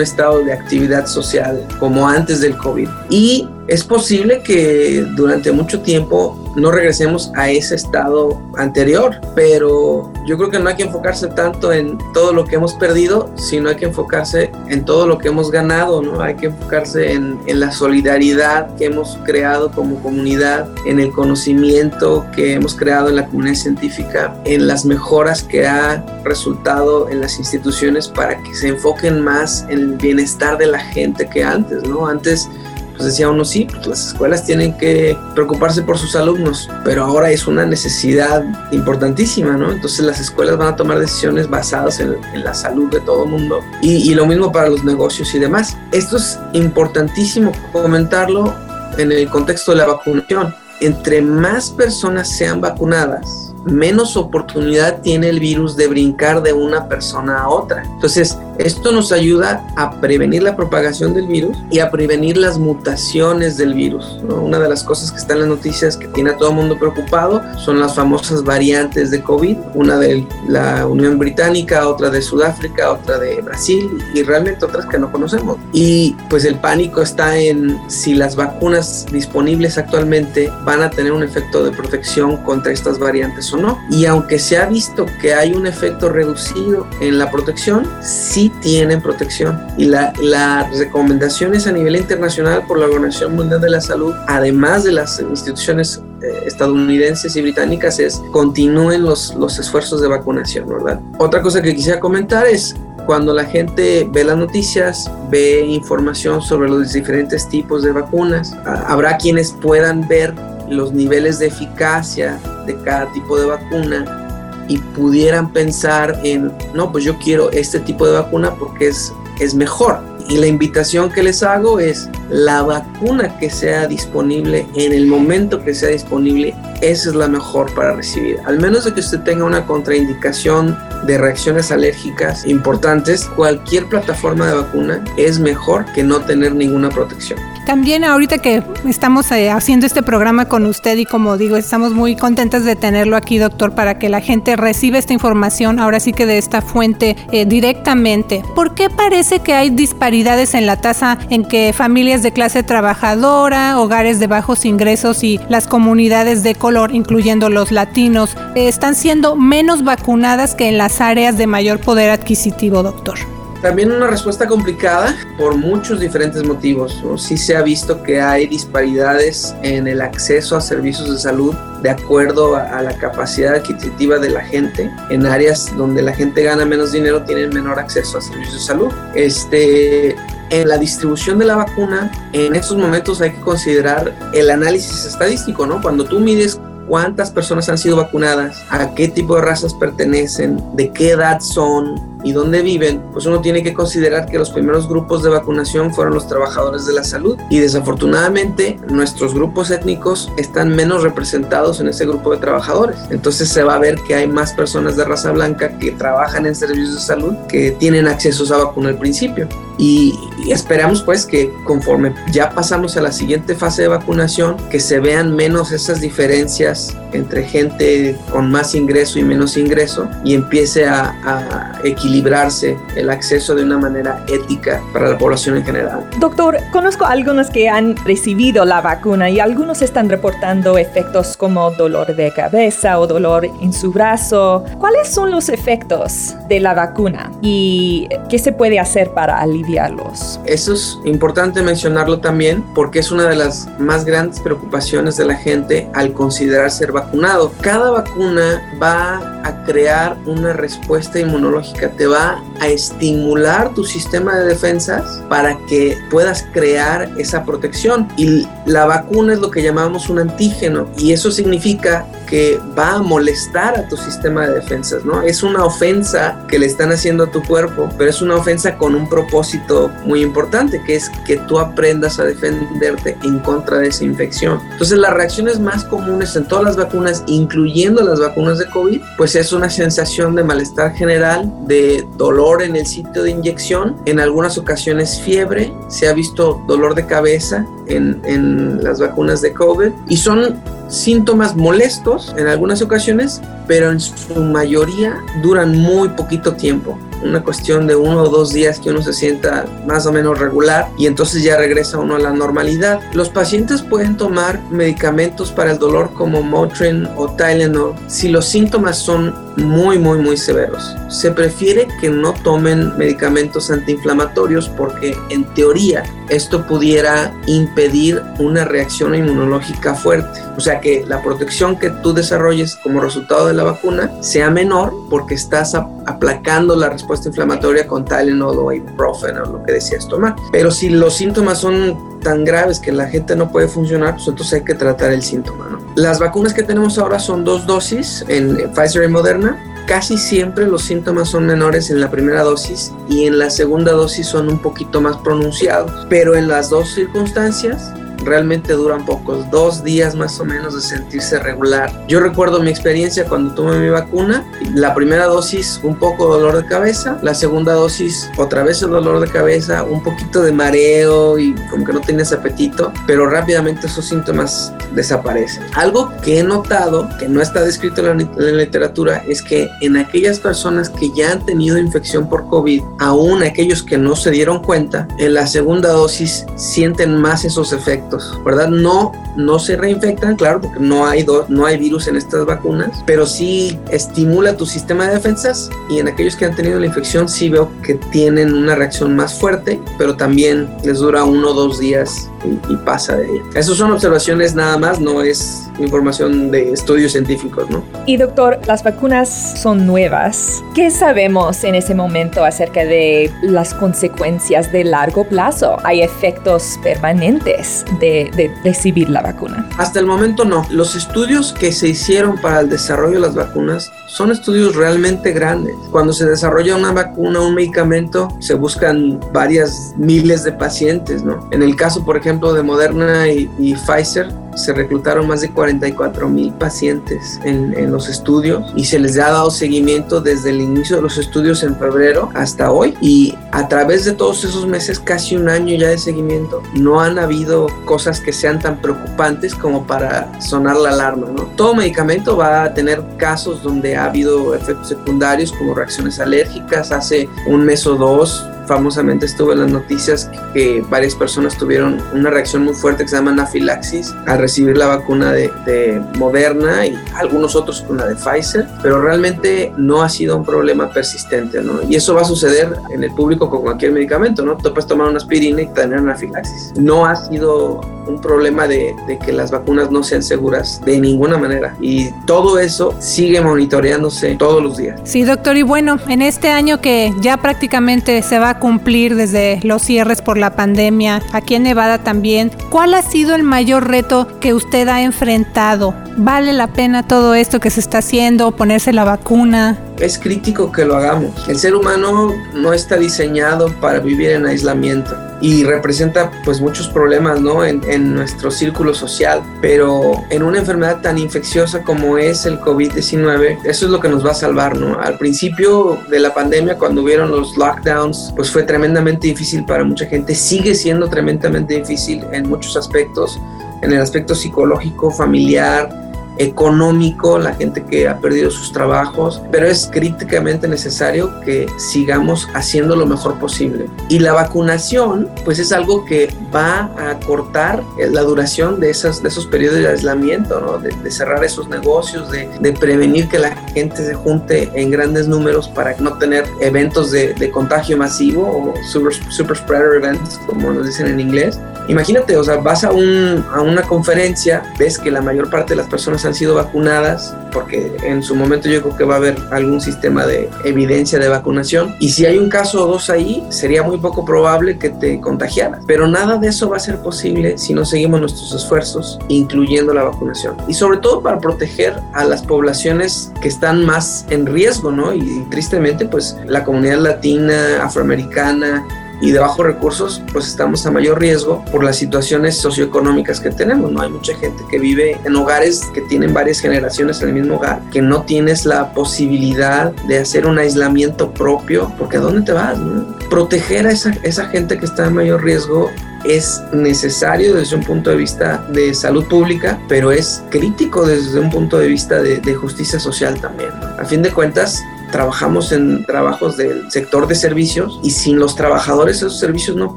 estado 0.00 0.42
de 0.42 0.52
actividad 0.52 1.06
social 1.06 1.66
como 1.78 2.08
antes 2.08 2.40
del 2.40 2.56
COVID. 2.56 2.88
Y 3.10 3.48
es 3.66 3.84
posible 3.84 4.42
que 4.42 5.06
durante 5.16 5.50
mucho 5.52 5.80
tiempo 5.80 6.38
no 6.56 6.70
regresemos 6.70 7.32
a 7.34 7.50
ese 7.50 7.74
estado 7.74 8.40
anterior, 8.56 9.20
pero 9.34 10.12
yo 10.26 10.36
creo 10.36 10.50
que 10.50 10.58
no 10.58 10.68
hay 10.68 10.76
que 10.76 10.84
enfocarse 10.84 11.28
tanto 11.28 11.72
en 11.72 11.98
todo 12.12 12.32
lo 12.32 12.44
que 12.44 12.56
hemos 12.56 12.74
perdido, 12.74 13.30
sino 13.36 13.70
hay 13.70 13.76
que 13.76 13.86
enfocarse 13.86 14.52
en 14.68 14.84
todo 14.84 15.06
lo 15.06 15.18
que 15.18 15.28
hemos 15.28 15.50
ganado, 15.50 16.02
¿no? 16.02 16.20
Hay 16.20 16.34
que 16.36 16.46
enfocarse 16.46 17.12
en, 17.12 17.38
en 17.46 17.60
la 17.60 17.72
solidaridad 17.72 18.74
que 18.76 18.86
hemos 18.86 19.18
creado 19.24 19.70
como 19.72 20.00
comunidad, 20.02 20.68
en 20.86 21.00
el 21.00 21.10
conocimiento 21.10 22.24
que 22.34 22.54
hemos 22.54 22.74
creado 22.74 23.08
en 23.08 23.16
la 23.16 23.26
comunidad 23.26 23.56
científica, 23.56 24.36
en 24.44 24.66
las 24.66 24.84
mejoras 24.84 25.42
que 25.42 25.66
ha 25.66 26.04
resultado 26.24 27.08
en 27.08 27.20
las 27.20 27.38
instituciones 27.38 28.08
para 28.08 28.40
que 28.42 28.54
se 28.54 28.68
enfoquen 28.68 29.20
más 29.20 29.64
en 29.68 29.80
el 29.80 29.96
bienestar 29.96 30.58
de 30.58 30.66
la 30.66 30.78
gente 30.78 31.28
que 31.28 31.42
antes, 31.42 31.82
¿no? 31.88 32.06
Antes 32.06 32.48
pues 32.94 33.06
decía 33.06 33.28
uno, 33.28 33.44
sí, 33.44 33.66
pues 33.70 33.86
las 33.86 34.06
escuelas 34.08 34.44
tienen 34.44 34.76
que 34.78 35.16
preocuparse 35.34 35.82
por 35.82 35.98
sus 35.98 36.16
alumnos, 36.16 36.68
pero 36.84 37.04
ahora 37.04 37.30
es 37.30 37.46
una 37.46 37.66
necesidad 37.66 38.44
importantísima, 38.72 39.56
¿no? 39.56 39.72
Entonces 39.72 40.04
las 40.04 40.20
escuelas 40.20 40.56
van 40.56 40.74
a 40.74 40.76
tomar 40.76 40.98
decisiones 40.98 41.48
basadas 41.48 42.00
en, 42.00 42.14
la 42.34 42.54
salud 42.54 42.90
de 42.90 43.00
todo 43.00 43.24
el 43.24 43.30
mundo 43.30 43.60
y, 43.80 44.10
y 44.10 44.14
lo 44.14 44.26
mismo 44.26 44.52
para 44.52 44.68
los 44.68 44.84
negocios 44.84 45.34
y 45.34 45.38
demás. 45.38 45.76
Esto 45.92 46.16
es 46.16 46.38
importantísimo 46.52 47.52
comentarlo 47.72 48.54
en 48.98 49.12
el 49.12 49.28
contexto 49.28 49.72
de 49.72 49.78
la 49.78 49.86
vacunación. 49.86 50.54
Entre 50.80 51.22
más 51.22 51.70
personas 51.70 52.28
sean 52.28 52.60
vacunadas, 52.60 53.43
menos 53.64 54.16
oportunidad 54.16 55.00
tiene 55.02 55.28
el 55.28 55.40
virus 55.40 55.76
de 55.76 55.88
brincar 55.88 56.42
de 56.42 56.52
una 56.52 56.88
persona 56.88 57.40
a 57.40 57.48
otra. 57.48 57.82
Entonces, 57.84 58.38
esto 58.58 58.92
nos 58.92 59.10
ayuda 59.10 59.66
a 59.76 60.00
prevenir 60.00 60.42
la 60.42 60.54
propagación 60.54 61.12
del 61.12 61.26
virus 61.26 61.56
y 61.70 61.80
a 61.80 61.90
prevenir 61.90 62.36
las 62.36 62.58
mutaciones 62.58 63.56
del 63.56 63.74
virus. 63.74 64.20
Una 64.28 64.60
de 64.60 64.68
las 64.68 64.84
cosas 64.84 65.10
que 65.10 65.18
está 65.18 65.32
en 65.32 65.40
las 65.40 65.48
noticias 65.48 65.96
que 65.96 66.06
tiene 66.08 66.30
a 66.30 66.36
todo 66.36 66.50
el 66.50 66.56
mundo 66.56 66.78
preocupado 66.78 67.42
son 67.58 67.80
las 67.80 67.94
famosas 67.94 68.44
variantes 68.44 69.10
de 69.10 69.22
COVID, 69.22 69.56
una 69.74 69.98
de 69.98 70.26
la 70.48 70.86
Unión 70.86 71.18
Británica, 71.18 71.88
otra 71.88 72.10
de 72.10 72.22
Sudáfrica, 72.22 72.92
otra 72.92 73.18
de 73.18 73.40
Brasil 73.40 73.90
y 74.14 74.22
realmente 74.22 74.64
otras 74.64 74.86
que 74.86 74.98
no 74.98 75.10
conocemos. 75.10 75.56
Y 75.72 76.16
pues 76.30 76.44
el 76.44 76.56
pánico 76.56 77.02
está 77.02 77.36
en 77.36 77.76
si 77.88 78.14
las 78.14 78.36
vacunas 78.36 79.06
disponibles 79.10 79.78
actualmente 79.78 80.52
van 80.64 80.82
a 80.82 80.90
tener 80.90 81.12
un 81.12 81.22
efecto 81.22 81.64
de 81.64 81.72
protección 81.72 82.36
contra 82.38 82.72
estas 82.72 82.98
variantes 82.98 83.46
o 83.54 83.56
no. 83.56 83.78
Y 83.90 84.06
aunque 84.06 84.38
se 84.38 84.58
ha 84.58 84.66
visto 84.66 85.06
que 85.20 85.34
hay 85.34 85.52
un 85.52 85.66
efecto 85.66 86.08
reducido 86.08 86.86
en 87.00 87.18
la 87.18 87.30
protección, 87.30 87.88
sí 88.02 88.52
tienen 88.60 89.00
protección. 89.00 89.60
Y 89.78 89.86
la, 89.86 90.12
las 90.20 90.76
recomendaciones 90.78 91.66
a 91.66 91.72
nivel 91.72 91.96
internacional 91.96 92.64
por 92.66 92.78
la 92.78 92.86
Organización 92.86 93.36
Mundial 93.36 93.60
de 93.60 93.70
la 93.70 93.80
Salud, 93.80 94.14
además 94.26 94.84
de 94.84 94.92
las 94.92 95.20
instituciones 95.20 96.02
eh, 96.22 96.44
estadounidenses 96.46 97.34
y 97.36 97.42
británicas, 97.42 97.98
es 97.98 98.20
continúen 98.32 99.02
los, 99.02 99.34
los 99.34 99.58
esfuerzos 99.58 100.00
de 100.00 100.08
vacunación, 100.08 100.68
¿verdad? 100.68 101.00
Otra 101.18 101.42
cosa 101.42 101.60
que 101.60 101.74
quisiera 101.74 102.00
comentar 102.00 102.46
es 102.46 102.74
cuando 103.06 103.34
la 103.34 103.44
gente 103.44 104.08
ve 104.10 104.24
las 104.24 104.36
noticias, 104.36 105.10
ve 105.30 105.60
información 105.66 106.40
sobre 106.40 106.68
los 106.68 106.92
diferentes 106.92 107.48
tipos 107.48 107.82
de 107.82 107.92
vacunas, 107.92 108.54
habrá 108.64 109.18
quienes 109.18 109.52
puedan 109.52 110.08
ver 110.08 110.34
los 110.68 110.92
niveles 110.92 111.38
de 111.38 111.48
eficacia 111.48 112.38
de 112.66 112.76
cada 112.82 113.10
tipo 113.12 113.38
de 113.38 113.46
vacuna 113.46 114.64
y 114.68 114.78
pudieran 114.78 115.52
pensar 115.52 116.18
en, 116.24 116.52
no, 116.72 116.90
pues 116.90 117.04
yo 117.04 117.18
quiero 117.18 117.50
este 117.50 117.80
tipo 117.80 118.06
de 118.06 118.14
vacuna 118.14 118.54
porque 118.54 118.88
es, 118.88 119.12
es 119.40 119.54
mejor. 119.54 120.00
Y 120.28 120.38
la 120.38 120.46
invitación 120.46 121.10
que 121.10 121.22
les 121.22 121.42
hago 121.42 121.78
es 121.78 122.08
la 122.30 122.62
vacuna 122.62 123.36
que 123.38 123.50
sea 123.50 123.86
disponible 123.86 124.66
en 124.74 124.92
el 124.92 125.06
momento 125.06 125.62
que 125.62 125.74
sea 125.74 125.90
disponible, 125.90 126.54
esa 126.80 127.10
es 127.10 127.14
la 127.14 127.28
mejor 127.28 127.72
para 127.74 127.94
recibir. 127.94 128.38
Al 128.46 128.58
menos 128.58 128.84
de 128.84 128.94
que 128.94 129.00
usted 129.00 129.20
tenga 129.20 129.44
una 129.44 129.66
contraindicación 129.66 130.76
de 131.06 131.18
reacciones 131.18 131.70
alérgicas 131.70 132.46
importantes, 132.46 133.26
cualquier 133.36 133.86
plataforma 133.86 134.46
de 134.46 134.54
vacuna 134.54 135.04
es 135.16 135.38
mejor 135.38 135.84
que 135.92 136.02
no 136.02 136.20
tener 136.20 136.54
ninguna 136.54 136.88
protección. 136.88 137.38
También 137.66 138.04
ahorita 138.04 138.38
que 138.38 138.62
estamos 138.86 139.30
eh, 139.32 139.50
haciendo 139.50 139.86
este 139.86 140.02
programa 140.02 140.48
con 140.48 140.66
usted 140.66 140.98
y 140.98 141.06
como 141.06 141.38
digo, 141.38 141.56
estamos 141.56 141.92
muy 141.92 142.14
contentas 142.14 142.64
de 142.64 142.76
tenerlo 142.76 143.16
aquí, 143.16 143.38
doctor, 143.38 143.74
para 143.74 143.98
que 143.98 144.10
la 144.10 144.20
gente 144.20 144.54
reciba 144.56 144.98
esta 144.98 145.14
información 145.14 145.78
ahora 145.78 145.98
sí 145.98 146.12
que 146.12 146.26
de 146.26 146.36
esta 146.36 146.60
fuente 146.60 147.16
eh, 147.32 147.46
directamente. 147.46 148.42
¿Por 148.54 148.74
qué 148.74 148.90
parece 148.90 149.40
que 149.40 149.54
hay 149.54 149.70
disparidades 149.70 150.52
en 150.52 150.66
la 150.66 150.76
tasa 150.76 151.18
en 151.30 151.44
que 151.44 151.72
familias 151.72 152.22
de 152.22 152.32
clase 152.32 152.62
trabajadora, 152.62 153.80
hogares 153.80 154.20
de 154.20 154.26
bajos 154.26 154.66
ingresos 154.66 155.24
y 155.24 155.40
las 155.48 155.66
comunidades 155.66 156.42
de 156.42 156.54
color, 156.54 156.94
incluyendo 156.94 157.48
los 157.48 157.72
latinos, 157.72 158.36
eh, 158.54 158.68
están 158.68 158.94
siendo 158.94 159.36
menos 159.36 159.84
vacunadas 159.84 160.54
que 160.54 160.68
en 160.68 160.76
las 160.76 160.93
áreas 161.00 161.36
de 161.36 161.46
mayor 161.46 161.80
poder 161.80 162.10
adquisitivo, 162.10 162.82
doctor? 162.82 163.18
También 163.64 163.90
una 163.90 164.08
respuesta 164.08 164.46
complicada 164.46 165.16
por 165.38 165.56
muchos 165.56 165.98
diferentes 165.98 166.44
motivos. 166.44 167.02
Sí 167.16 167.38
se 167.38 167.56
ha 167.56 167.62
visto 167.62 168.02
que 168.02 168.20
hay 168.20 168.46
disparidades 168.46 169.54
en 169.62 169.86
el 169.86 170.02
acceso 170.02 170.56
a 170.56 170.60
servicios 170.60 171.10
de 171.10 171.18
salud 171.18 171.54
de 171.82 171.88
acuerdo 171.88 172.56
a, 172.56 172.82
la 172.82 172.94
capacidad 172.98 173.54
adquisitiva 173.54 174.18
de 174.18 174.28
la 174.28 174.42
gente. 174.44 174.90
En 175.08 175.24
áreas 175.24 175.74
donde 175.78 176.02
la 176.02 176.12
gente 176.12 176.42
gana 176.42 176.66
menos 176.66 176.92
dinero 176.92 177.22
tienen 177.22 177.54
menor 177.54 177.78
acceso 177.78 178.18
a 178.18 178.20
servicios 178.20 178.54
de 178.54 178.60
salud. 178.60 178.92
Este, 179.14 180.14
en 180.50 180.68
la 180.68 180.76
distribución 180.76 181.38
de 181.38 181.46
la 181.46 181.56
vacuna, 181.56 182.12
en 182.34 182.54
estos 182.54 182.76
momentos 182.76 183.22
hay 183.22 183.32
que 183.32 183.40
considerar 183.40 184.14
el 184.34 184.50
análisis 184.50 185.06
estadístico, 185.06 185.66
¿no? 185.66 185.80
Cuando 185.80 186.04
tú 186.04 186.20
mides 186.20 186.60
cuántas 186.88 187.30
personas 187.30 187.68
han 187.68 187.78
sido 187.78 187.96
vacunadas, 187.96 188.64
a 188.70 188.94
qué 188.94 189.08
tipo 189.08 189.36
de 189.36 189.42
razas 189.42 189.74
pertenecen, 189.74 190.62
de 190.74 190.90
qué 190.92 191.10
edad 191.10 191.40
son, 191.40 192.13
y 192.24 192.32
dónde 192.32 192.62
viven, 192.62 193.02
pues 193.12 193.26
uno 193.26 193.40
tiene 193.40 193.62
que 193.62 193.74
considerar 193.74 194.26
que 194.26 194.38
los 194.38 194.50
primeros 194.50 194.88
grupos 194.88 195.22
de 195.22 195.30
vacunación 195.30 195.94
fueron 195.94 196.14
los 196.14 196.26
trabajadores 196.26 196.86
de 196.86 196.94
la 196.94 197.04
salud 197.04 197.38
y 197.50 197.58
desafortunadamente 197.58 198.78
nuestros 198.88 199.34
grupos 199.34 199.70
étnicos 199.70 200.32
están 200.36 200.74
menos 200.74 201.02
representados 201.02 201.80
en 201.80 201.88
ese 201.88 202.06
grupo 202.06 202.32
de 202.32 202.38
trabajadores. 202.38 202.96
Entonces 203.10 203.48
se 203.48 203.62
va 203.62 203.74
a 203.74 203.78
ver 203.78 203.96
que 204.06 204.14
hay 204.14 204.26
más 204.26 204.52
personas 204.52 204.96
de 204.96 205.04
raza 205.04 205.30
blanca 205.32 205.78
que 205.78 205.92
trabajan 205.92 206.46
en 206.46 206.54
servicios 206.54 206.94
de 206.94 207.00
salud 207.00 207.34
que 207.48 207.72
tienen 207.72 208.08
acceso 208.08 208.52
a 208.54 208.64
vacuna 208.64 208.88
al 208.88 208.98
principio. 208.98 209.48
Y, 209.76 210.14
esperamos 210.48 211.02
pues 211.02 211.26
que 211.26 211.52
conforme 211.64 212.14
ya 212.30 212.50
pasamos 212.50 212.96
a 212.96 213.02
la 213.02 213.10
siguiente 213.10 213.56
fase 213.56 213.82
de 213.82 213.88
vacunación, 213.88 214.56
que 214.70 214.78
se 214.78 215.00
vean 215.00 215.34
menos 215.34 215.72
esas 215.72 216.00
diferencias 216.00 216.96
entre 217.12 217.44
gente 217.44 218.16
con 218.30 218.50
más 218.50 218.74
ingreso 218.74 219.18
y 219.18 219.24
menos 219.24 219.56
ingreso 219.56 220.08
y 220.22 220.34
empiece 220.34 220.86
a, 220.86 221.16
a 221.24 221.80
equilibrar 221.82 222.13
librarse 222.14 222.76
el 222.94 223.10
acceso 223.10 223.54
de 223.54 223.64
una 223.64 223.78
manera 223.78 224.24
ética 224.28 224.80
para 224.92 225.08
la 225.08 225.18
población 225.18 225.56
en 225.56 225.64
general. 225.64 226.08
Doctor, 226.20 226.58
conozco 226.72 227.04
a 227.04 227.10
algunos 227.10 227.50
que 227.50 227.68
han 227.68 227.96
recibido 227.96 228.64
la 228.64 228.80
vacuna 228.80 229.30
y 229.30 229.40
algunos 229.40 229.82
están 229.82 230.08
reportando 230.08 230.78
efectos 230.78 231.36
como 231.36 231.70
dolor 231.72 232.14
de 232.14 232.32
cabeza 232.32 233.00
o 233.00 233.06
dolor 233.06 233.46
en 233.60 233.72
su 233.72 233.92
brazo. 233.92 234.64
¿Cuáles 234.78 235.08
son 235.08 235.30
los 235.30 235.48
efectos 235.48 236.34
de 236.48 236.60
la 236.60 236.74
vacuna 236.74 237.32
y 237.42 238.08
qué 238.28 238.38
se 238.38 238.52
puede 238.52 238.78
hacer 238.78 239.10
para 239.10 239.40
aliviarlos? 239.40 240.38
Eso 240.46 240.74
es 240.74 240.98
importante 241.04 241.62
mencionarlo 241.62 242.20
también 242.20 242.64
porque 242.74 243.00
es 243.00 243.10
una 243.10 243.28
de 243.28 243.36
las 243.36 243.68
más 243.78 244.04
grandes 244.04 244.40
preocupaciones 244.40 245.16
de 245.16 245.24
la 245.24 245.34
gente 245.34 245.88
al 245.94 246.12
considerar 246.12 246.70
ser 246.70 246.92
vacunado. 246.92 247.52
Cada 247.60 247.90
vacuna 247.90 248.62
va 248.80 249.40
a 249.44 249.64
crear 249.64 250.16
una 250.26 250.52
respuesta 250.52 251.18
inmunológica 251.18 251.90
va 252.06 252.42
a 252.60 252.68
estimular 252.68 253.74
tu 253.74 253.84
sistema 253.84 254.36
de 254.36 254.46
defensas 254.46 255.22
para 255.28 255.56
que 255.66 255.96
puedas 256.10 256.46
crear 256.52 257.10
esa 257.18 257.44
protección. 257.44 258.08
Y 258.16 258.46
la 258.66 258.86
vacuna 258.86 259.34
es 259.34 259.40
lo 259.40 259.50
que 259.50 259.62
llamamos 259.62 260.08
un 260.08 260.18
antígeno 260.18 260.88
y 260.96 261.12
eso 261.12 261.30
significa 261.30 262.06
que 262.34 262.60
va 262.76 262.94
a 262.94 262.98
molestar 263.00 263.78
a 263.78 263.88
tu 263.88 263.96
sistema 263.96 264.48
de 264.48 264.54
defensas, 264.54 265.04
¿no? 265.04 265.22
Es 265.22 265.44
una 265.44 265.64
ofensa 265.64 266.44
que 266.48 266.58
le 266.58 266.66
están 266.66 266.90
haciendo 266.90 267.22
a 267.22 267.30
tu 267.30 267.40
cuerpo, 267.44 267.88
pero 267.96 268.10
es 268.10 268.20
una 268.20 268.34
ofensa 268.34 268.76
con 268.76 268.96
un 268.96 269.08
propósito 269.08 269.88
muy 270.04 270.20
importante, 270.20 270.82
que 270.84 270.96
es 270.96 271.10
que 271.24 271.36
tú 271.36 271.60
aprendas 271.60 272.18
a 272.18 272.24
defenderte 272.24 273.16
en 273.22 273.38
contra 273.38 273.78
de 273.78 273.86
esa 273.86 274.02
infección. 274.02 274.58
Entonces, 274.72 274.98
las 274.98 275.14
reacciones 275.14 275.60
más 275.60 275.84
comunes 275.84 276.34
en 276.34 276.48
todas 276.48 276.64
las 276.64 276.76
vacunas, 276.76 277.22
incluyendo 277.28 278.02
las 278.02 278.18
vacunas 278.18 278.58
de 278.58 278.66
COVID, 278.68 279.00
pues 279.16 279.36
es 279.36 279.52
una 279.52 279.70
sensación 279.70 280.34
de 280.34 280.42
malestar 280.42 280.92
general, 280.94 281.48
de 281.68 282.04
dolor 282.16 282.64
en 282.64 282.74
el 282.74 282.84
sitio 282.84 283.22
de 283.22 283.30
inyección, 283.30 283.94
en 284.06 284.18
algunas 284.18 284.58
ocasiones 284.58 285.20
fiebre, 285.20 285.72
se 285.86 286.08
ha 286.08 286.12
visto 286.12 286.60
dolor 286.66 286.96
de 286.96 287.06
cabeza 287.06 287.64
en, 287.86 288.20
en 288.24 288.82
las 288.82 288.98
vacunas 288.98 289.40
de 289.40 289.52
COVID 289.52 289.92
y 290.08 290.16
son 290.16 290.60
síntomas 290.88 291.56
molestos 291.56 292.34
en 292.36 292.46
algunas 292.46 292.82
ocasiones, 292.82 293.40
pero 293.66 293.90
en 293.90 294.00
su 294.00 294.34
mayoría 294.36 295.16
duran 295.42 295.76
muy 295.76 296.08
poquito 296.10 296.54
tiempo. 296.54 296.98
Una 297.22 297.42
cuestión 297.42 297.86
de 297.86 297.96
uno 297.96 298.22
o 298.22 298.28
dos 298.28 298.52
días 298.52 298.78
que 298.78 298.90
uno 298.90 299.00
se 299.02 299.14
sienta 299.14 299.64
más 299.86 300.04
o 300.06 300.12
menos 300.12 300.38
regular 300.38 300.88
y 300.98 301.06
entonces 301.06 301.42
ya 301.42 301.56
regresa 301.56 301.98
uno 301.98 302.16
a 302.16 302.18
la 302.18 302.32
normalidad. 302.32 303.00
Los 303.14 303.30
pacientes 303.30 303.82
pueden 303.82 304.16
tomar 304.16 304.60
medicamentos 304.70 305.50
para 305.50 305.72
el 305.72 305.78
dolor 305.78 306.12
como 306.12 306.42
Motrin 306.42 307.08
o 307.16 307.28
Tylenol 307.28 307.94
si 308.08 308.28
los 308.28 308.44
síntomas 308.44 308.98
son 308.98 309.34
muy, 309.56 309.98
muy, 309.98 310.18
muy 310.18 310.36
severos. 310.36 310.96
Se 311.08 311.30
prefiere 311.30 311.88
que 312.00 312.10
no 312.10 312.32
tomen 312.32 312.96
medicamentos 312.96 313.70
antiinflamatorios 313.70 314.68
porque 314.68 315.16
en 315.30 315.44
teoría 315.54 316.02
esto 316.28 316.66
pudiera 316.66 317.32
impedir 317.46 318.22
una 318.38 318.64
reacción 318.64 319.14
inmunológica 319.14 319.94
fuerte. 319.94 320.40
O 320.56 320.60
sea 320.60 320.80
que 320.80 321.04
la 321.06 321.22
protección 321.22 321.78
que 321.78 321.90
tú 321.90 322.12
desarrolles 322.12 322.76
como 322.76 323.00
resultado 323.00 323.46
de 323.46 323.54
la 323.54 323.64
vacuna 323.64 324.10
sea 324.22 324.50
menor 324.50 324.92
porque 325.10 325.34
estás 325.34 325.74
aplacando 325.74 326.76
la 326.76 326.90
respuesta 326.90 327.28
inflamatoria 327.28 327.86
con 327.86 328.04
Tylenol 328.04 328.58
o 328.58 328.72
ibuprofen 328.72 329.38
o 329.38 329.44
lo 329.44 329.62
que 329.64 329.72
decías 329.72 330.08
tomar. 330.08 330.34
Pero 330.52 330.70
si 330.70 330.88
los 330.88 331.14
síntomas 331.14 331.58
son 331.58 332.13
tan 332.24 332.44
graves 332.44 332.80
que 332.80 332.90
la 332.90 333.06
gente 333.06 333.36
no 333.36 333.52
puede 333.52 333.68
funcionar, 333.68 334.14
pues 334.14 334.26
entonces 334.26 334.54
hay 334.54 334.64
que 334.64 334.74
tratar 334.74 335.12
el 335.12 335.22
síntoma. 335.22 335.68
¿no? 335.70 335.78
Las 335.94 336.18
vacunas 336.18 336.52
que 336.52 336.64
tenemos 336.64 336.98
ahora 336.98 337.20
son 337.20 337.44
dos 337.44 337.64
dosis 337.66 338.24
en 338.26 338.72
Pfizer 338.72 339.04
y 339.04 339.08
Moderna. 339.08 339.56
Casi 339.86 340.16
siempre 340.16 340.66
los 340.66 340.82
síntomas 340.82 341.28
son 341.28 341.46
menores 341.46 341.90
en 341.90 342.00
la 342.00 342.10
primera 342.10 342.42
dosis 342.42 342.90
y 343.08 343.26
en 343.26 343.38
la 343.38 343.50
segunda 343.50 343.92
dosis 343.92 344.26
son 344.26 344.48
un 344.48 344.58
poquito 344.58 345.00
más 345.00 345.18
pronunciados. 345.18 346.06
Pero 346.08 346.34
en 346.34 346.48
las 346.48 346.70
dos 346.70 346.94
circunstancias, 346.94 347.92
realmente 348.24 348.72
duran 348.72 349.04
pocos, 349.04 349.50
dos 349.50 349.84
días 349.84 350.14
más 350.14 350.40
o 350.40 350.44
menos 350.44 350.74
de 350.74 350.80
sentirse 350.80 351.38
regular. 351.38 351.92
Yo 352.08 352.20
recuerdo 352.20 352.60
mi 352.60 352.70
experiencia 352.70 353.24
cuando 353.26 353.54
tomé 353.54 353.78
mi 353.78 353.90
vacuna, 353.90 354.44
la 354.74 354.94
primera 354.94 355.26
dosis 355.26 355.80
un 355.82 355.96
poco 355.96 356.26
dolor 356.26 356.56
de 356.56 356.66
cabeza, 356.66 357.18
la 357.22 357.34
segunda 357.34 357.74
dosis 357.74 358.30
otra 358.36 358.62
vez 358.62 358.82
el 358.82 358.90
dolor 358.90 359.20
de 359.20 359.28
cabeza, 359.28 359.84
un 359.84 360.02
poquito 360.02 360.42
de 360.42 360.52
mareo 360.52 361.38
y 361.38 361.54
como 361.70 361.84
que 361.84 361.92
no 361.92 362.00
tienes 362.00 362.32
apetito, 362.32 362.92
pero 363.06 363.28
rápidamente 363.28 363.86
esos 363.86 364.06
síntomas 364.06 364.72
desaparecen. 364.94 365.64
Algo 365.74 366.12
que 366.22 366.38
he 366.38 366.42
notado, 366.42 367.08
que 367.18 367.28
no 367.28 367.42
está 367.42 367.62
descrito 367.62 368.06
en 368.08 368.28
la 368.36 368.52
literatura, 368.52 369.22
es 369.28 369.42
que 369.42 369.68
en 369.80 369.96
aquellas 369.96 370.38
personas 370.38 370.88
que 370.88 371.10
ya 371.14 371.32
han 371.32 371.44
tenido 371.44 371.78
infección 371.78 372.28
por 372.28 372.48
COVID, 372.48 372.82
aún 373.00 373.42
aquellos 373.42 373.82
que 373.82 373.98
no 373.98 374.16
se 374.16 374.30
dieron 374.30 374.62
cuenta, 374.62 375.08
en 375.18 375.34
la 375.34 375.46
segunda 375.46 375.90
dosis 375.90 376.44
sienten 376.56 377.16
más 377.16 377.44
esos 377.44 377.72
efectos 377.72 378.13
¿verdad? 378.44 378.68
No, 378.68 379.12
no 379.36 379.58
se 379.58 379.76
reinfectan, 379.76 380.36
claro, 380.36 380.60
porque 380.60 380.80
no 380.80 381.06
hay, 381.06 381.26
no 381.48 381.66
hay 381.66 381.76
virus 381.78 382.08
en 382.08 382.16
estas 382.16 382.44
vacunas, 382.46 383.02
pero 383.06 383.26
sí 383.26 383.78
estimula 383.90 384.56
tu 384.56 384.66
sistema 384.66 385.06
de 385.06 385.14
defensas 385.14 385.70
y 385.88 385.98
en 385.98 386.08
aquellos 386.08 386.36
que 386.36 386.44
han 386.44 386.54
tenido 386.54 386.78
la 386.80 386.86
infección 386.86 387.28
sí 387.28 387.48
veo 387.48 387.70
que 387.82 387.94
tienen 387.94 388.54
una 388.54 388.74
reacción 388.74 389.14
más 389.16 389.38
fuerte, 389.38 389.80
pero 389.98 390.16
también 390.16 390.68
les 390.84 390.98
dura 390.98 391.24
uno 391.24 391.50
o 391.50 391.54
dos 391.54 391.78
días 391.78 392.28
y, 392.68 392.76
pasa 392.84 393.16
de 393.16 393.24
ahí. 393.24 393.40
Esas 393.54 393.76
son 393.76 393.92
observaciones 393.92 394.54
nada 394.54 394.76
más, 394.76 395.00
no 395.00 395.22
es 395.22 395.62
información 395.78 396.50
de 396.50 396.72
estudios 396.72 397.12
científicos, 397.12 397.68
¿no? 397.70 397.82
Y 398.06 398.16
doctor, 398.16 398.60
las 398.66 398.84
vacunas 398.84 399.28
son 399.60 399.86
nuevas. 399.86 400.62
¿Qué 400.74 400.90
sabemos 400.90 401.64
en 401.64 401.74
ese 401.74 401.94
momento 401.94 402.44
acerca 402.44 402.84
de 402.84 403.30
las 403.42 403.74
consecuencias 403.74 404.70
de 404.72 404.84
largo 404.84 405.24
plazo? 405.24 405.78
¿Hay 405.84 406.02
efectos 406.02 406.78
permanentes 406.82 407.84
de 408.04 408.54
recibir 408.62 409.08
la 409.10 409.22
vacuna? 409.22 409.68
Hasta 409.78 410.00
el 410.00 410.06
momento 410.06 410.44
no. 410.44 410.66
Los 410.70 410.94
estudios 410.94 411.52
que 411.52 411.72
se 411.72 411.88
hicieron 411.88 412.38
para 412.38 412.60
el 412.60 412.68
desarrollo 412.68 413.14
de 413.14 413.20
las 413.20 413.34
vacunas 413.34 413.92
son 414.06 414.30
estudios 414.30 414.76
realmente 414.76 415.32
grandes. 415.32 415.74
Cuando 415.90 416.12
se 416.12 416.26
desarrolla 416.26 416.76
una 416.76 416.92
vacuna, 416.92 417.40
un 417.40 417.54
medicamento, 417.54 418.28
se 418.40 418.54
buscan 418.54 419.20
varias 419.32 419.94
miles 419.96 420.44
de 420.44 420.52
pacientes, 420.52 421.22
¿no? 421.22 421.48
En 421.52 421.62
el 421.62 421.76
caso, 421.76 422.04
por 422.04 422.16
ejemplo, 422.16 422.52
de 422.52 422.62
Moderna 422.62 423.28
y, 423.28 423.74
Pfizer, 423.74 424.28
se 424.56 424.72
reclutaron 424.72 425.26
más 425.26 425.40
de 425.40 425.50
44 425.50 426.28
mil 426.28 426.52
pacientes 426.54 427.40
en, 427.44 427.74
los 427.90 428.08
estudios 428.08 428.72
y 428.74 428.84
se 428.84 428.98
les 428.98 429.18
ha 429.18 429.30
dado 429.30 429.50
seguimiento 429.50 430.20
desde 430.20 430.50
el 430.50 430.60
inicio 430.60 430.96
de 430.96 431.02
los 431.02 431.18
estudios 431.18 431.62
en 431.62 431.76
febrero 431.76 432.30
hasta 432.34 432.70
hoy 432.70 432.94
y 433.00 433.34
a 433.52 433.68
través 433.68 434.04
de 434.04 434.12
todos 434.12 434.44
esos 434.44 434.66
meses, 434.66 434.98
casi 434.98 435.36
un 435.36 435.48
año 435.48 435.76
ya 435.76 435.88
de 435.88 435.98
seguimiento, 435.98 436.62
no 436.74 437.00
han 437.00 437.18
habido 437.18 437.66
cosas 437.84 438.20
que 438.20 438.32
sean 438.32 438.58
tan 438.58 438.80
preocupantes 438.80 439.54
como 439.54 439.86
para 439.86 440.40
sonar 440.40 440.76
la 440.76 440.90
alarma. 440.90 441.28
¿no? 441.28 441.44
Todo 441.56 441.74
medicamento 441.74 442.36
va 442.36 442.64
a 442.64 442.74
tener 442.74 443.02
casos 443.16 443.62
donde 443.62 443.96
ha 443.96 444.06
habido 444.06 444.54
efectos 444.54 444.88
secundarios 444.88 445.52
como 445.52 445.74
reacciones 445.74 446.18
alérgicas. 446.20 446.90
Hace 446.90 447.28
un 447.46 447.64
mes 447.64 447.86
o 447.86 447.96
dos 447.96 448.44
famosamente 448.66 449.26
estuvo 449.26 449.52
en 449.52 449.60
las 449.60 449.70
noticias 449.70 450.30
que, 450.52 450.84
varias 450.88 451.14
personas 451.14 451.56
tuvieron 451.56 452.00
una 452.12 452.30
reacción 452.30 452.64
muy 452.64 452.74
fuerte 452.74 453.04
que 453.04 453.08
se 453.08 453.16
llama 453.16 453.32
anafilaxis 453.32 454.14
al 454.26 454.38
recibir 454.38 454.76
la 454.76 454.86
vacuna 454.86 455.32
de, 455.32 455.50
de, 455.66 456.00
Moderna 456.18 456.86
y 456.86 456.98
algunos 457.14 457.56
otros 457.56 457.82
con 457.82 457.96
la 457.96 458.06
de 458.06 458.14
Pfizer, 458.14 458.66
pero 458.82 459.00
realmente 459.00 459.72
no 459.76 460.02
ha 460.02 460.08
sido 460.08 460.36
un 460.36 460.44
problema 460.44 460.90
persistente, 460.90 461.62
¿no? 461.62 461.82
Y 461.88 461.96
eso 461.96 462.14
va 462.14 462.22
a 462.22 462.24
suceder 462.24 462.76
en 462.92 463.02
el 463.02 463.12
público 463.12 463.50
con 463.50 463.62
cualquier 463.62 463.92
medicamento, 463.92 464.44
¿no? 464.44 464.56
Tú 464.56 464.70
puedes 464.70 464.86
tomar 464.86 465.08
una 465.08 465.18
aspirina 465.18 465.62
y 465.62 465.66
tener 465.68 465.98
anafilaxis. 465.98 466.72
No 466.76 467.06
ha 467.06 467.16
sido 467.16 467.80
un 468.06 468.20
problema 468.20 468.66
de, 468.66 468.94
de, 469.06 469.18
que 469.18 469.32
las 469.32 469.50
vacunas 469.50 469.90
no 469.90 470.02
sean 470.02 470.22
seguras 470.22 470.80
de 470.84 471.00
ninguna 471.00 471.38
manera. 471.38 471.74
Y 471.80 472.10
todo 472.26 472.58
eso 472.58 472.94
sigue 473.00 473.40
monitoreándose 473.40 474.36
todos 474.36 474.62
los 474.62 474.76
días. 474.76 475.00
Sí, 475.04 475.24
doctor. 475.24 475.56
Y 475.56 475.62
bueno, 475.62 475.98
en 476.08 476.22
este 476.22 476.50
año 476.50 476.80
que 476.80 477.12
ya 477.20 477.36
prácticamente 477.36 478.22
se 478.22 478.38
va 478.38 478.53
cumplir 478.58 479.16
desde 479.16 479.60
los 479.62 479.82
cierres 479.82 480.22
por 480.22 480.38
la 480.38 480.56
pandemia, 480.56 481.22
aquí 481.32 481.54
en 481.54 481.64
Nevada 481.64 481.98
también, 481.98 482.50
¿cuál 482.70 482.94
ha 482.94 483.02
sido 483.02 483.34
el 483.34 483.42
mayor 483.42 483.88
reto 483.88 484.40
que 484.40 484.54
usted 484.54 484.88
ha 484.88 485.02
enfrentado? 485.02 485.94
¿Vale 486.16 486.52
la 486.52 486.68
pena 486.68 487.02
todo 487.02 487.34
esto 487.34 487.60
que 487.60 487.70
se 487.70 487.80
está 487.80 487.98
haciendo, 487.98 488.54
ponerse 488.56 488.92
la 488.92 489.04
vacuna? 489.04 489.78
Es 489.98 490.18
crítico 490.18 490.72
que 490.72 490.84
lo 490.84 490.96
hagamos. 490.96 491.48
El 491.48 491.58
ser 491.58 491.74
humano 491.74 492.34
no 492.52 492.72
está 492.72 492.96
diseñado 492.96 493.68
para 493.80 494.00
vivir 494.00 494.30
en 494.30 494.44
aislamiento 494.44 495.16
y 495.40 495.62
representa 495.62 496.30
pues 496.44 496.60
muchos 496.60 496.88
problemas 496.88 497.40
¿no? 497.40 497.64
en, 497.64 497.82
en 497.88 498.14
nuestro 498.14 498.50
círculo 498.50 498.94
social, 498.94 499.42
pero 499.60 500.24
en 500.30 500.42
una 500.42 500.58
enfermedad 500.58 501.00
tan 501.00 501.18
infecciosa 501.18 501.82
como 501.82 502.18
es 502.18 502.44
el 502.46 502.58
COVID-19, 502.60 503.58
eso 503.64 503.84
es 503.86 503.90
lo 503.90 504.00
que 504.00 504.08
nos 504.08 504.26
va 504.26 504.32
a 504.32 504.34
salvar. 504.34 504.76
¿no? 504.76 504.98
Al 504.98 505.16
principio 505.18 505.98
de 506.08 506.18
la 506.18 506.34
pandemia, 506.34 506.76
cuando 506.76 507.02
hubieron 507.02 507.30
los 507.30 507.56
lockdowns, 507.56 508.32
pues 508.34 508.50
fue 508.50 508.64
tremendamente 508.64 509.28
difícil 509.28 509.64
para 509.64 509.84
mucha 509.84 510.06
gente, 510.06 510.34
sigue 510.34 510.74
siendo 510.74 511.08
tremendamente 511.08 511.74
difícil 511.74 512.24
en 512.32 512.48
muchos 512.48 512.76
aspectos, 512.76 513.38
en 513.82 513.92
el 513.92 514.00
aspecto 514.00 514.34
psicológico, 514.34 515.10
familiar, 515.10 516.03
económico, 516.38 517.38
la 517.38 517.54
gente 517.54 517.84
que 517.84 518.08
ha 518.08 518.18
perdido 518.18 518.50
sus 518.50 518.72
trabajos, 518.72 519.40
pero 519.50 519.66
es 519.66 519.88
críticamente 519.92 520.68
necesario 520.68 521.40
que 521.40 521.66
sigamos 521.76 522.48
haciendo 522.54 522.96
lo 522.96 523.06
mejor 523.06 523.38
posible. 523.38 523.86
Y 524.08 524.18
la 524.18 524.32
vacunación, 524.32 525.28
pues 525.44 525.58
es 525.58 525.72
algo 525.72 526.04
que 526.04 526.34
va 526.54 526.90
a 526.96 527.18
cortar 527.20 527.82
la 527.98 528.22
duración 528.22 528.80
de, 528.80 528.90
esas, 528.90 529.22
de 529.22 529.28
esos 529.28 529.46
periodos 529.46 529.78
de 529.78 529.88
aislamiento, 529.88 530.60
¿no? 530.60 530.78
de, 530.78 530.90
de, 530.90 531.10
cerrar 531.10 531.44
esos 531.44 531.68
negocios, 531.68 532.30
de, 532.30 532.48
de, 532.60 532.72
prevenir 532.72 533.28
que 533.28 533.38
la 533.38 533.50
gente 533.72 533.96
se 533.96 534.14
junte 534.14 534.70
en 534.74 534.90
grandes 534.90 535.28
números 535.28 535.68
para 535.68 535.96
no 535.98 536.18
tener 536.18 536.44
eventos 536.60 537.10
de, 537.10 537.34
de 537.34 537.50
contagio 537.50 537.96
masivo 537.96 538.42
o 538.42 538.74
super, 538.86 539.14
super 539.30 539.56
spreader 539.56 540.02
events, 540.02 540.40
como 540.46 540.72
nos 540.72 540.86
dicen 540.86 541.06
en 541.06 541.20
inglés. 541.20 541.58
Imagínate, 541.88 542.36
o 542.36 542.44
sea, 542.44 542.56
vas 542.56 542.82
a, 542.84 542.92
un, 542.92 543.44
a 543.52 543.60
una 543.60 543.82
conferencia, 543.82 544.62
ves 544.78 544.98
que 544.98 545.10
la 545.10 545.20
mayor 545.20 545.50
parte 545.50 545.74
de 545.74 545.76
las 545.76 545.88
personas 545.88 546.23
han 546.24 546.34
sido 546.34 546.54
vacunadas, 546.54 547.34
porque 547.52 547.96
en 548.02 548.22
su 548.22 548.34
momento 548.34 548.68
yo 548.68 548.82
creo 548.82 548.96
que 548.96 549.04
va 549.04 549.14
a 549.14 549.18
haber 549.18 549.36
algún 549.50 549.80
sistema 549.80 550.26
de 550.26 550.50
evidencia 550.64 551.18
de 551.18 551.28
vacunación, 551.28 551.94
y 552.00 552.10
si 552.10 552.26
hay 552.26 552.38
un 552.38 552.48
caso 552.48 552.84
o 552.84 552.92
dos 552.92 553.10
ahí, 553.10 553.44
sería 553.50 553.82
muy 553.82 553.98
poco 553.98 554.24
probable 554.24 554.78
que 554.78 554.90
te 554.90 555.20
contagiaras. 555.20 555.84
Pero 555.86 556.06
nada 556.06 556.38
de 556.38 556.48
eso 556.48 556.68
va 556.68 556.76
a 556.76 556.80
ser 556.80 556.98
posible 556.98 557.58
si 557.58 557.74
no 557.74 557.84
seguimos 557.84 558.20
nuestros 558.20 558.52
esfuerzos, 558.52 559.18
incluyendo 559.28 559.94
la 559.94 560.04
vacunación. 560.04 560.56
Y 560.68 560.74
sobre 560.74 560.98
todo 560.98 561.22
para 561.22 561.38
proteger 561.38 561.94
a 562.12 562.24
las 562.24 562.42
poblaciones 562.42 563.32
que 563.40 563.48
están 563.48 563.84
más 563.84 564.26
en 564.30 564.46
riesgo, 564.46 564.90
¿no? 564.90 565.14
Y 565.14 565.46
tristemente, 565.50 566.06
pues 566.06 566.36
la 566.46 566.64
comunidad 566.64 566.98
latina, 566.98 567.82
afroamericana, 567.82 568.84
y 569.20 569.30
de 569.30 569.38
bajos 569.38 569.64
recursos, 569.66 570.22
pues 570.32 570.46
estamos 570.46 570.84
a 570.86 570.90
mayor 570.90 571.20
riesgo 571.20 571.64
por 571.70 571.84
las 571.84 571.96
situaciones 571.96 572.56
socioeconómicas 572.56 573.40
que 573.40 573.50
tenemos, 573.50 573.90
¿no? 573.90 574.02
Hay 574.02 574.10
mucha 574.10 574.34
gente 574.36 574.62
que 574.70 574.78
vive 574.78 575.18
en 575.24 575.36
hogares 575.36 575.82
que 575.94 576.00
tienen 576.02 576.34
varias 576.34 576.60
generaciones 576.60 577.22
en 577.22 577.28
el 577.28 577.34
mismo 577.34 577.56
hogar, 577.56 577.80
que 577.90 578.02
no 578.02 578.22
tienes 578.22 578.66
la 578.66 578.92
posibilidad 578.92 579.92
de 580.08 580.18
hacer 580.18 580.46
un 580.46 580.58
aislamiento 580.58 581.32
propio, 581.32 581.92
porque 581.98 582.16
¿a 582.16 582.20
dónde 582.20 582.42
te 582.42 582.52
vas? 582.52 582.78
No? 582.78 583.16
Proteger 583.30 583.86
a 583.86 583.92
esa, 583.92 584.10
esa 584.22 584.46
gente 584.46 584.78
que 584.78 584.86
está 584.86 585.06
en 585.06 585.14
mayor 585.14 585.42
riesgo 585.42 585.90
es 586.24 586.62
necesario 586.72 587.54
desde 587.54 587.76
un 587.76 587.84
punto 587.84 588.10
de 588.10 588.16
vista 588.16 588.64
de 588.72 588.94
salud 588.94 589.26
pública, 589.26 589.78
pero 589.88 590.10
es 590.10 590.42
crítico 590.50 591.06
desde 591.06 591.38
un 591.38 591.50
punto 591.50 591.78
de 591.78 591.88
vista 591.88 592.20
de, 592.22 592.38
de 592.38 592.54
justicia 592.54 592.98
social 592.98 593.38
también. 593.40 593.70
A 593.98 594.04
fin 594.04 594.22
de 594.22 594.30
cuentas, 594.30 594.82
trabajamos 595.14 595.70
en 595.70 596.04
trabajos 596.04 596.56
del 596.56 596.90
sector 596.90 597.28
de 597.28 597.36
servicios 597.36 598.00
y 598.02 598.10
sin 598.10 598.36
los 598.36 598.56
trabajadores 598.56 599.18
esos 599.18 599.38
servicios 599.38 599.76
no 599.76 599.96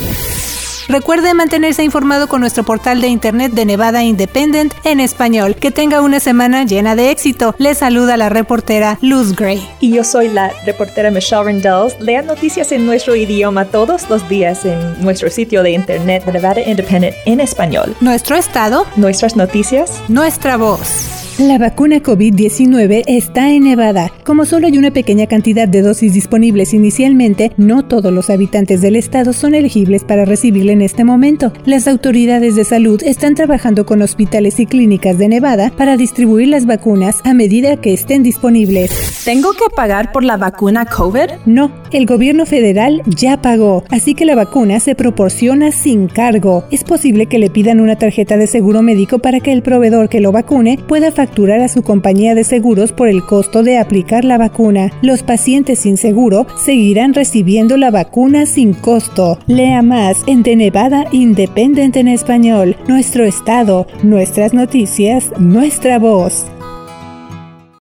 Recuerde 0.87 1.33
mantenerse 1.33 1.83
informado 1.83 2.27
con 2.27 2.41
nuestro 2.41 2.63
portal 2.63 3.01
de 3.01 3.07
internet 3.07 3.51
de 3.51 3.65
Nevada 3.65 4.03
Independent 4.03 4.73
en 4.83 4.99
español. 4.99 5.55
Que 5.55 5.71
tenga 5.71 6.01
una 6.01 6.19
semana 6.19 6.63
llena 6.63 6.95
de 6.95 7.11
éxito. 7.11 7.55
Le 7.57 7.75
saluda 7.75 8.15
la 8.15 8.29
reportera 8.29 8.97
Luz 9.01 9.35
Gray. 9.35 9.67
Y 9.81 9.91
yo 9.91 10.03
soy 10.03 10.29
la 10.29 10.51
reportera 10.65 11.11
Michelle 11.11 11.43
Rendells. 11.43 11.99
Lean 11.99 12.25
noticias 12.25 12.71
en 12.71 12.85
nuestro 12.85 13.15
idioma 13.15 13.65
todos 13.65 14.09
los 14.09 14.27
días 14.29 14.63
en 14.65 15.03
nuestro 15.03 15.29
sitio 15.29 15.61
de 15.61 15.71
internet 15.71 16.23
de 16.25 16.31
Nevada 16.31 16.61
Independent 16.61 17.15
en 17.25 17.41
español. 17.41 17.95
Nuestro 17.99 18.35
estado. 18.35 18.85
Nuestras 18.95 19.35
noticias. 19.35 20.01
Nuestra 20.07 20.57
voz. 20.57 21.16
La 21.39 21.59
vacuna 21.59 21.97
COVID-19 21.97 23.03
está 23.05 23.51
en 23.51 23.65
Nevada. 23.65 24.11
Como 24.23 24.43
solo 24.43 24.65
hay 24.65 24.75
una 24.79 24.89
pequeña 24.89 25.27
cantidad 25.27 25.67
de 25.67 25.83
dosis 25.83 26.15
disponibles 26.15 26.73
inicialmente, 26.73 27.51
no 27.57 27.85
todos 27.85 28.11
los 28.11 28.31
habitantes 28.31 28.81
del 28.81 28.95
estado 28.95 29.33
son 29.33 29.53
elegibles 29.53 30.03
para 30.03 30.25
recibirla 30.25 30.71
en 30.71 30.81
este 30.81 31.03
momento. 31.03 31.53
Las 31.63 31.87
autoridades 31.87 32.55
de 32.55 32.63
salud 32.63 33.03
están 33.03 33.35
trabajando 33.35 33.85
con 33.85 34.01
hospitales 34.01 34.59
y 34.59 34.65
clínicas 34.65 35.19
de 35.19 35.27
Nevada 35.27 35.71
para 35.77 35.95
distribuir 35.95 36.47
las 36.47 36.65
vacunas 36.65 37.17
a 37.23 37.35
medida 37.35 37.77
que 37.77 37.93
estén 37.93 38.23
disponibles. 38.23 39.21
¿Tengo 39.23 39.53
que 39.53 39.69
pagar 39.75 40.11
por 40.11 40.23
la 40.23 40.37
vacuna 40.37 40.85
COVID? 40.85 41.45
No, 41.45 41.71
el 41.91 42.07
gobierno 42.07 42.47
federal 42.47 43.03
ya 43.05 43.43
pagó, 43.43 43.83
así 43.91 44.15
que 44.15 44.25
la 44.25 44.33
vacuna 44.33 44.79
se 44.79 44.95
proporciona 44.95 45.69
sin 45.69 46.07
cargo. 46.07 46.63
Es 46.71 46.83
posible 46.83 47.27
que 47.27 47.37
le 47.37 47.51
pidan 47.51 47.79
una 47.79 47.95
tarjeta 47.95 48.37
de 48.37 48.47
seguro 48.47 48.81
médico 48.81 49.19
para 49.19 49.39
que 49.39 49.53
el 49.53 49.61
proveedor 49.61 50.09
que 50.09 50.19
lo 50.19 50.31
vacune 50.31 50.79
pueda 50.87 51.11
facturar 51.11 51.26
facturar 51.27 51.59
a 51.59 51.67
su 51.67 51.83
compañía 51.83 52.35
de 52.35 52.43
seguros 52.45 52.93
por 52.93 53.09
el 53.09 53.23
costo 53.25 53.61
de 53.61 53.77
aplicar 53.77 54.23
la 54.23 54.37
vacuna. 54.37 54.91
Los 55.01 55.23
pacientes 55.23 55.79
sin 55.79 55.97
seguro 55.97 56.47
seguirán 56.57 57.13
recibiendo 57.13 57.75
la 57.75 57.91
vacuna 57.91 58.45
sin 58.45 58.73
costo. 58.73 59.37
Lea 59.45 59.81
más 59.81 60.23
en 60.25 60.43
The 60.43 60.55
Nevada 60.55 61.05
Independent 61.11 61.97
en 61.97 62.07
español. 62.07 62.77
Nuestro 62.87 63.25
estado, 63.25 63.87
nuestras 64.03 64.53
noticias, 64.53 65.31
nuestra 65.37 65.99
voz. 65.99 66.45